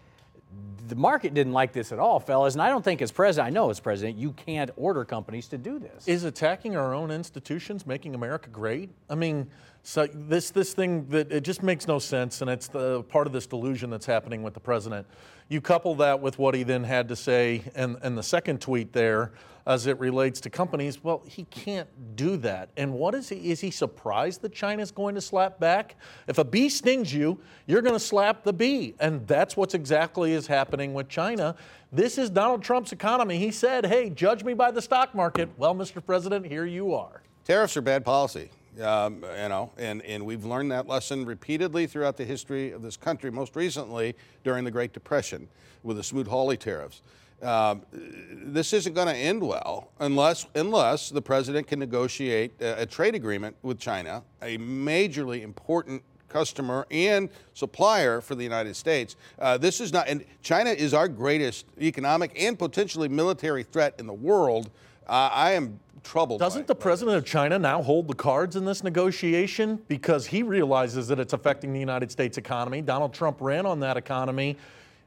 The 0.88 0.94
market 0.94 1.34
didn't 1.34 1.52
like 1.52 1.72
this 1.72 1.92
at 1.92 1.98
all, 1.98 2.20
fellas, 2.20 2.54
and 2.54 2.62
I 2.62 2.68
don't 2.68 2.84
think 2.84 3.00
as 3.02 3.10
president, 3.10 3.48
I 3.48 3.50
know 3.50 3.70
as 3.70 3.80
president, 3.80 4.18
you 4.18 4.32
can't 4.32 4.70
order 4.76 5.04
companies 5.04 5.48
to 5.48 5.58
do 5.58 5.78
this. 5.78 6.06
Is 6.06 6.24
attacking 6.24 6.76
our 6.76 6.94
own 6.94 7.10
institutions 7.10 7.86
making 7.86 8.14
America 8.14 8.50
great? 8.50 8.90
I 9.08 9.14
mean, 9.14 9.50
so 9.84 10.08
this 10.12 10.50
this 10.50 10.72
thing 10.72 11.06
that 11.10 11.30
it 11.30 11.42
just 11.42 11.62
makes 11.62 11.86
no 11.86 11.98
sense, 11.98 12.40
and 12.40 12.50
it's 12.50 12.68
the 12.68 13.02
part 13.04 13.26
of 13.26 13.32
this 13.32 13.46
delusion 13.46 13.90
that's 13.90 14.06
happening 14.06 14.42
with 14.42 14.54
the 14.54 14.60
president. 14.60 15.06
You 15.48 15.60
couple 15.60 15.94
that 15.96 16.20
with 16.20 16.38
what 16.38 16.54
he 16.54 16.62
then 16.62 16.82
had 16.82 17.06
to 17.08 17.16
say, 17.16 17.62
and 17.74 17.98
and 18.02 18.16
the 18.16 18.22
second 18.22 18.60
tweet 18.60 18.92
there 18.94 19.32
as 19.66 19.86
it 19.86 19.98
relates 19.98 20.40
to 20.42 20.50
companies, 20.50 21.02
well, 21.02 21.22
he 21.26 21.44
can't 21.44 21.88
do 22.16 22.36
that. 22.38 22.68
And 22.76 22.92
what 22.92 23.14
is 23.14 23.28
he? 23.28 23.50
Is 23.50 23.60
he 23.60 23.70
surprised 23.70 24.42
that 24.42 24.52
China's 24.52 24.90
going 24.90 25.14
to 25.14 25.20
slap 25.20 25.58
back? 25.58 25.96
If 26.28 26.38
a 26.38 26.44
bee 26.44 26.68
stings 26.68 27.14
you, 27.14 27.38
you're 27.66 27.80
going 27.80 27.94
to 27.94 28.00
slap 28.00 28.44
the 28.44 28.52
bee. 28.52 28.94
And 29.00 29.26
that's 29.26 29.56
what's 29.56 29.74
exactly 29.74 30.32
is 30.32 30.46
happening 30.46 30.92
with 30.92 31.08
China. 31.08 31.56
This 31.90 32.18
is 32.18 32.28
Donald 32.28 32.62
Trump's 32.62 32.92
economy. 32.92 33.38
He 33.38 33.50
said, 33.50 33.86
hey, 33.86 34.10
judge 34.10 34.44
me 34.44 34.52
by 34.52 34.70
the 34.70 34.82
stock 34.82 35.14
market. 35.14 35.48
Well, 35.56 35.74
Mr. 35.74 36.04
President, 36.04 36.46
here 36.46 36.66
you 36.66 36.94
are. 36.94 37.22
Tariffs 37.44 37.76
are 37.76 37.82
bad 37.82 38.04
policy. 38.04 38.50
Um, 38.80 39.24
you 39.40 39.48
know, 39.48 39.70
and, 39.76 40.02
and 40.02 40.26
we've 40.26 40.44
learned 40.44 40.72
that 40.72 40.88
lesson 40.88 41.24
repeatedly 41.24 41.86
throughout 41.86 42.16
the 42.16 42.24
history 42.24 42.72
of 42.72 42.82
this 42.82 42.96
country, 42.96 43.30
most 43.30 43.54
recently 43.54 44.16
during 44.42 44.64
the 44.64 44.70
Great 44.70 44.92
Depression 44.92 45.48
with 45.84 45.96
the 45.96 46.02
Smoot-Hawley 46.02 46.56
tariffs. 46.56 47.02
Um, 47.42 47.82
this 47.92 48.72
isn't 48.72 48.94
going 48.94 49.08
to 49.08 49.14
end 49.14 49.42
well 49.42 49.90
unless 50.00 50.46
unless 50.54 51.10
the 51.10 51.20
president 51.20 51.66
can 51.66 51.78
negotiate 51.78 52.54
a, 52.60 52.82
a, 52.82 52.86
trade 52.86 53.14
agreement 53.14 53.54
with 53.62 53.78
China, 53.78 54.22
a 54.40 54.56
majorly 54.56 55.42
important 55.42 56.02
customer 56.28 56.86
and 56.90 57.28
supplier 57.52 58.20
for 58.20 58.34
the 58.34 58.42
United 58.42 58.74
States. 58.74 59.16
Uh, 59.38 59.58
this 59.58 59.80
is 59.80 59.92
not, 59.92 60.08
and 60.08 60.24
China 60.42 60.70
is 60.70 60.94
our 60.94 61.06
greatest 61.06 61.66
economic 61.80 62.32
and 62.36 62.58
potentially 62.58 63.08
military 63.08 63.62
threat 63.62 63.94
in 63.98 64.06
the 64.06 64.14
world. 64.14 64.70
Uh, 65.06 65.30
I 65.32 65.52
am 65.52 65.78
troubled. 66.04 66.40
Doesn't 66.40 66.66
the 66.66 66.74
president 66.74 67.16
of 67.16 67.24
China 67.24 67.58
now 67.58 67.82
hold 67.82 68.06
the 68.06 68.14
cards 68.14 68.54
in 68.56 68.64
this 68.64 68.84
negotiation 68.84 69.82
because 69.88 70.26
he 70.26 70.42
realizes 70.42 71.08
that 71.08 71.18
it's 71.18 71.32
affecting 71.32 71.72
the 71.72 71.80
United 71.80 72.10
States 72.10 72.38
economy? 72.38 72.82
Donald 72.82 73.12
Trump 73.12 73.38
ran 73.40 73.66
on 73.66 73.80
that 73.80 73.96
economy 73.96 74.56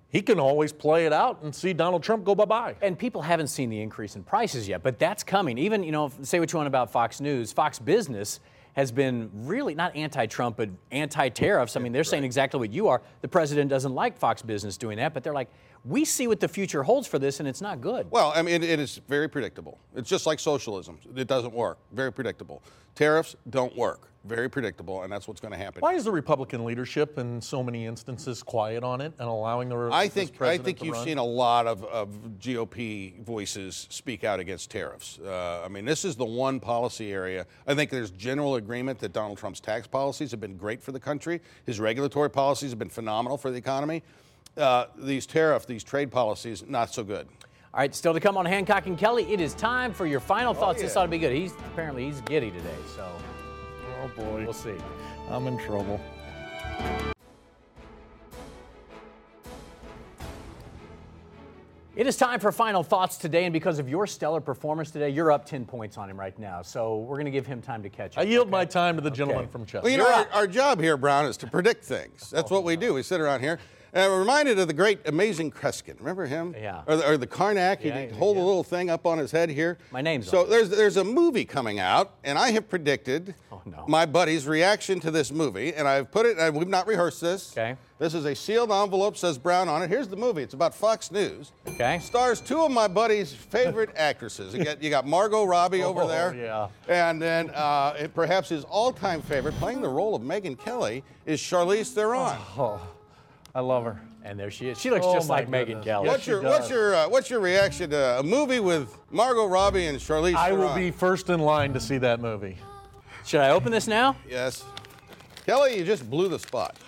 he 0.10 0.22
can 0.22 0.40
always 0.40 0.72
play 0.72 1.06
it 1.06 1.14
out 1.14 1.42
and 1.44 1.54
see 1.54 1.74
Donald 1.74 2.02
Trump 2.02 2.24
go 2.24 2.34
bye 2.34 2.46
bye. 2.46 2.76
And 2.82 2.98
people 2.98 3.22
haven't 3.22 3.48
seen 3.48 3.70
the 3.70 3.82
increase 3.82 4.16
in 4.16 4.24
prices 4.24 4.68
yet, 4.68 4.84
but 4.84 5.00
that's 5.00 5.24
coming. 5.24 5.58
Even, 5.58 5.84
you 5.84 5.92
know, 5.92 6.12
say 6.22 6.40
what 6.40 6.52
you 6.52 6.58
want 6.58 6.68
about 6.68 6.92
Fox 6.92 7.20
News, 7.20 7.52
Fox 7.52 7.78
Business 7.78 8.40
has 8.74 8.92
been 8.92 9.30
really 9.34 9.74
not 9.76 9.96
anti 9.96 10.26
Trump, 10.28 10.56
but 10.56 10.70
anti 10.92 11.30
tariffs. 11.30 11.76
I 11.76 11.80
mean, 11.80 11.92
they're 11.92 12.04
saying 12.04 12.24
exactly 12.24 12.60
what 12.60 12.72
you 12.72 12.88
are. 12.88 13.02
The 13.22 13.28
president 13.28 13.70
doesn't 13.70 13.94
like 13.94 14.18
Fox 14.18 14.42
Business 14.42 14.78
doing 14.78 14.98
that, 14.98 15.14
but 15.14 15.24
they're 15.24 15.34
like, 15.34 15.50
we 15.86 16.06
see 16.06 16.28
what 16.28 16.40
the 16.40 16.48
future 16.48 16.84
holds 16.84 17.08
for 17.08 17.20
this, 17.20 17.40
and 17.40 17.48
it's 17.48 17.62
not 17.62 17.82
good. 17.82 18.10
Well, 18.12 18.32
I 18.36 18.42
mean, 18.42 18.56
it, 18.56 18.64
it 18.64 18.80
is 18.80 19.00
very 19.08 19.28
predictable. 19.30 19.80
It's 19.96 20.10
just 20.10 20.26
like 20.26 20.40
socialism, 20.40 21.00
it 21.16 21.28
doesn't 21.28 21.54
work. 21.54 21.78
Very 21.92 22.12
predictable. 22.12 22.62
Tariffs 22.96 23.36
don't 23.50 23.76
work. 23.78 24.10
very 24.28 24.50
predictable, 24.50 25.04
and 25.04 25.12
that's 25.12 25.28
what's 25.28 25.40
going 25.40 25.52
to 25.54 25.58
happen. 25.58 25.82
Why 25.82 25.94
is 25.94 26.04
the 26.04 26.12
Republican 26.12 26.66
leadership 26.66 27.18
in 27.18 27.42
so 27.42 27.64
many 27.64 27.86
instances 27.86 28.44
quiet 28.44 28.84
on 28.84 29.02
it 29.02 29.14
and 29.20 29.28
allowing 29.28 29.70
the? 29.70 29.78
I 29.92 30.08
this 30.08 30.30
think 30.30 30.42
I 30.42 30.58
think 30.58 30.84
you've 30.84 30.96
run? 30.96 31.06
seen 31.06 31.18
a 31.18 31.24
lot 31.24 31.68
of, 31.68 31.84
of 31.86 32.10
GOP 32.40 33.24
voices 33.24 33.88
speak 33.90 34.24
out 34.24 34.40
against 34.40 34.70
tariffs. 34.70 35.20
Uh, 35.20 35.62
I 35.64 35.70
mean, 35.70 35.86
this 35.86 36.04
is 36.04 36.16
the 36.16 36.26
one 36.26 36.60
policy 36.60 37.14
area. 37.14 37.46
I 37.66 37.74
think 37.76 37.90
there's 37.90 38.12
general 38.12 38.56
agreement 38.56 39.00
that 39.00 39.14
Donald 39.14 39.38
Trump's 39.38 39.60
tax 39.60 39.88
policies 39.88 40.32
have 40.32 40.42
been 40.42 40.58
great 40.58 40.82
for 40.84 40.92
the 40.92 41.00
country. 41.00 41.42
His 41.66 41.80
regulatory 41.80 42.30
policies 42.30 42.72
have 42.72 42.80
been 42.80 42.90
phenomenal 42.90 43.38
for 43.38 43.50
the 43.52 43.58
economy. 43.58 44.04
Uh, 44.58 44.88
these 44.98 45.26
tariff, 45.26 45.68
these 45.68 45.84
trade 45.84 46.12
policies, 46.12 46.64
not 46.68 46.94
so 46.94 47.04
good. 47.04 47.28
All 47.74 47.82
right, 47.82 47.94
still 47.94 48.14
to 48.14 48.20
come 48.20 48.38
on 48.38 48.46
Hancock 48.46 48.88
and 48.88 48.98
Kelley. 48.98 49.32
It 49.32 49.40
is 49.40 49.54
time 49.54 49.94
for 49.94 50.08
your 50.08 50.20
final 50.20 50.54
thoughts. 50.54 50.82
This 50.82 50.96
yeah. 50.96 51.02
ought 51.02 51.06
to 51.06 51.12
be 51.12 51.20
good. 51.20 51.32
He's 51.32 51.54
apparently 51.74 52.06
he's 52.06 52.22
giddy 52.22 52.50
today, 52.50 52.76
so 52.96 53.08
Oh 54.04 54.08
boy, 54.16 54.44
we'll 54.44 54.54
see. 54.54 54.76
I'm 55.30 55.48
in 55.48 55.58
trouble. 55.58 56.00
It 61.96 62.06
is 62.06 62.16
time 62.16 62.40
for 62.40 62.52
final 62.52 62.84
thoughts 62.84 63.18
today, 63.18 63.46
and 63.46 63.54
because 63.54 63.80
of 63.80 63.90
your 63.90 64.06
stellar 64.06 64.40
performance 64.40 64.92
today, 64.92 65.10
you're 65.10 65.32
up 65.32 65.48
10 65.48 65.66
points 65.66 65.98
on 65.98 66.12
him 66.12 66.20
right 66.20 66.38
now. 66.38 66.62
So 66.62 66.98
we're 67.00 67.16
going 67.16 67.26
to 67.26 67.32
give 67.32 67.48
him 67.48 67.60
time 67.60 67.82
to 67.82 67.90
catch 67.90 68.18
up. 68.18 68.24
I 68.24 68.28
yield 68.28 68.44
okay? 68.44 68.52
my 68.52 68.66
time 68.66 68.98
to 68.98 69.02
the 69.02 69.10
gentleman 69.10 69.46
Okay. 69.46 69.52
from 69.52 69.66
Chester. 69.66 69.82
Well, 69.82 69.92
you 69.92 69.98
know, 69.98 70.08
our, 70.08 70.28
our 70.32 70.48
job 70.48 70.80
here, 70.80 70.96
Brown, 70.96 71.26
is 71.26 71.38
to 71.38 71.48
predict 71.48 71.84
things. 71.84 72.30
That's 72.30 72.52
what 72.52 72.64
we 72.64 72.76
do. 72.76 72.94
We 72.94 73.02
sit 73.02 73.20
around 73.20 73.40
here. 73.40 73.58
And 73.98 74.14
I'm 74.14 74.20
reminded 74.20 74.60
of 74.60 74.68
the 74.68 74.76
great, 74.76 75.00
amazing 75.08 75.50
Kreskin. 75.50 75.98
Remember 75.98 76.28
him? 76.28 76.54
Yeah. 76.56 76.84
Or 76.86 76.98
the, 76.98 77.10
or 77.10 77.18
the 77.18 77.26
Carnac. 77.26 77.84
Yeah, 77.84 78.02
He'd 78.02 78.12
hold 78.12 78.38
yeah. 78.38 78.44
a 78.44 78.46
little 78.46 78.64
thing 78.64 78.92
up 78.92 79.08
on 79.08 79.18
his 79.18 79.32
head 79.32 79.50
here. 79.50 79.80
My 79.92 80.02
name's 80.02 80.30
So 80.30 80.42
on 80.42 80.46
it. 80.46 80.50
there's 80.52 80.70
there's 80.70 80.98
a 80.98 81.04
movie 81.04 81.46
coming 81.46 81.80
out, 81.80 82.14
and 82.24 82.38
I 82.38 82.52
have 82.52 82.70
predicted 82.70 83.34
Oh, 83.52 83.60
no. 83.66 83.86
my 83.88 84.06
buddy's 84.06 84.46
reaction 84.46 85.00
to 85.00 85.10
this 85.10 85.32
movie, 85.32 85.74
and 85.74 85.88
I've 85.88 86.12
put 86.12 86.28
it. 86.28 86.38
And 86.38 86.56
we've 86.56 86.68
not 86.68 86.86
rehearsed 86.86 87.22
this. 87.22 87.52
Okay. 87.58 87.76
This 87.98 88.14
is 88.14 88.26
a 88.26 88.36
sealed 88.36 88.72
envelope. 88.72 89.18
Says 89.18 89.40
Brown 89.40 89.68
on 89.68 89.82
it. 89.82 89.90
Here's 89.90 90.08
the 90.08 90.16
movie. 90.16 90.44
It's 90.44 90.54
about 90.54 90.76
Fox 90.76 91.12
News. 91.12 91.52
Okay. 91.68 91.98
Stars 91.98 92.40
two 92.40 92.62
of 92.62 92.70
my 92.72 92.88
buddy's 92.88 93.34
favorite 93.34 93.90
actresses. 93.98 94.54
You 94.54 94.64
got, 94.64 94.84
you 94.84 94.92
got 94.92 95.08
Margot 95.08 95.44
Robbie 95.46 95.82
over 95.82 96.04
Oh, 96.04 96.08
there. 96.08 96.36
yeah. 96.36 96.68
And 96.88 97.20
then 97.20 97.50
uh, 97.50 97.96
it- 97.98 98.14
perhaps 98.14 98.50
his 98.50 98.64
all-time 98.66 99.24
favorite, 99.24 99.56
playing 99.56 99.82
the 99.82 99.90
role 99.90 100.14
of 100.14 100.22
Megyn 100.22 100.60
Kelly, 100.64 101.04
is 101.26 101.42
Charlize 101.42 101.92
Theron. 101.94 102.38
Oh, 102.56 102.80
I 103.58 103.62
love 103.62 103.86
her. 103.86 104.00
And 104.24 104.40
there 104.40 104.52
she 104.52 104.70
is. 104.70 104.80
She 104.80 104.92
looks 104.92 105.04
Oh, 105.08 105.16
just 105.16 105.30
like 105.30 105.48
Megyn 105.48 105.66
goodness. 105.68 105.86
Kelly. 105.86 106.06
Yes, 106.06 106.14
what's 106.14 106.28
your 106.28 106.42
what's 106.44 106.70
your 106.70 106.96
uh, 106.96 107.10
what's 107.10 107.30
your 107.32 107.40
reaction 107.40 107.90
to 107.90 108.20
a 108.20 108.24
movie 108.24 108.60
with 108.60 108.96
Margot 109.10 109.48
Robbie 109.48 109.88
and 109.88 109.98
Charlize 109.98 110.36
I 110.36 110.50
Theron? 110.50 110.60
will 110.62 110.76
be 110.76 110.92
first 110.92 111.32
in 111.32 111.40
line 111.40 111.74
to 111.74 111.80
see 111.80 111.98
that 111.98 112.20
movie. 112.20 112.56
Should 113.26 113.42
I 113.42 113.50
open 113.50 113.72
this 113.72 113.88
now? 113.88 114.16
Yes. 114.30 114.64
Kelley, 115.48 115.76
you 115.76 115.84
just 115.84 116.08
blew 116.08 116.28
the 116.30 116.40
spot. 116.40 116.76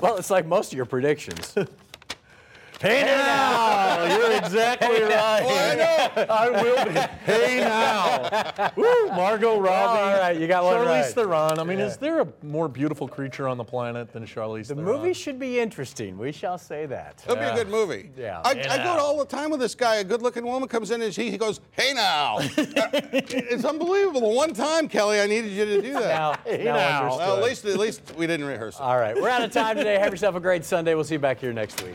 Well, 0.00 0.16
it's 0.16 0.28
like 0.28 0.44
most 0.44 0.72
of 0.72 0.76
your 0.76 0.84
predictions. 0.86 1.54
Hey 2.84 3.02
now, 3.02 4.04
you're 4.14 4.32
exactly 4.36 5.02
right. 5.04 6.28
I 6.28 6.50
will 6.50 6.84
be. 6.84 7.00
Hey 7.24 7.60
now, 7.60 8.70
Woo, 8.76 9.06
Margot 9.08 9.58
Robbie. 9.58 10.00
all 10.00 10.18
right, 10.18 10.38
you 10.38 10.46
got 10.46 10.64
one 10.64 10.74
Charlize 10.76 10.86
right. 10.86 11.14
Theron. 11.14 11.58
I 11.58 11.64
mean, 11.64 11.78
is 11.80 11.96
there 11.96 12.20
a 12.20 12.28
more 12.42 12.68
beautiful 12.68 13.08
creature 13.08 13.48
on 13.48 13.56
the 13.56 13.64
planet 13.64 14.12
than 14.12 14.26
Charlize 14.26 14.66
The 14.68 14.74
Theron? 14.74 14.84
movie 14.98 15.14
should 15.14 15.38
be 15.38 15.58
interesting. 15.60 16.18
We 16.18 16.30
shall 16.30 16.58
say 16.58 16.84
that. 16.84 17.22
It'll 17.24 17.36
be 17.36 17.42
a 17.44 17.54
good 17.54 17.68
movie. 17.70 18.10
Yeah. 18.18 18.42
I, 18.44 18.52
Hey 18.54 18.64
I 18.68 18.76
go 18.84 18.96
to 18.96 19.00
all 19.00 19.16
the 19.18 19.24
time 19.24 19.48
with 19.50 19.60
this 19.60 19.74
guy. 19.74 19.96
A 19.96 20.04
good-looking 20.04 20.44
woman 20.44 20.68
comes 20.68 20.90
in 20.90 21.00
and 21.00 21.14
she, 21.14 21.30
he 21.30 21.38
goes, 21.38 21.60
"Hey 21.70 21.92
now." 21.94 22.38
Uh, 22.74 22.88
it's 22.92 23.64
unbelievable. 23.64 24.20
The 24.20 24.28
one 24.36 24.52
time, 24.52 24.88
Kelley, 24.88 25.20
I 25.20 25.26
needed 25.26 25.52
you 25.52 25.64
to 25.64 25.80
do 25.82 25.92
that. 25.94 26.08
Now, 26.08 26.34
Hey 26.44 26.64
now 26.64 26.74
now. 26.74 27.16
well, 27.16 27.36
at 27.38 27.42
least 27.44 27.64
at 27.64 27.78
least 27.78 28.14
we 28.16 28.26
didn't 28.26 28.46
rehearse 28.46 28.74
it. 28.74 28.80
All 28.82 28.98
right, 28.98 29.14
we're 29.14 29.28
out 29.28 29.42
of 29.42 29.52
time 29.52 29.76
today. 29.76 29.98
Have 29.98 30.10
yourself 30.12 30.34
a 30.34 30.40
great 30.40 30.64
Sunday. 30.64 30.94
We'll 30.94 31.04
see 31.04 31.14
you 31.14 31.18
back 31.20 31.38
here 31.40 31.52
next 31.52 31.82
week. 31.82 31.94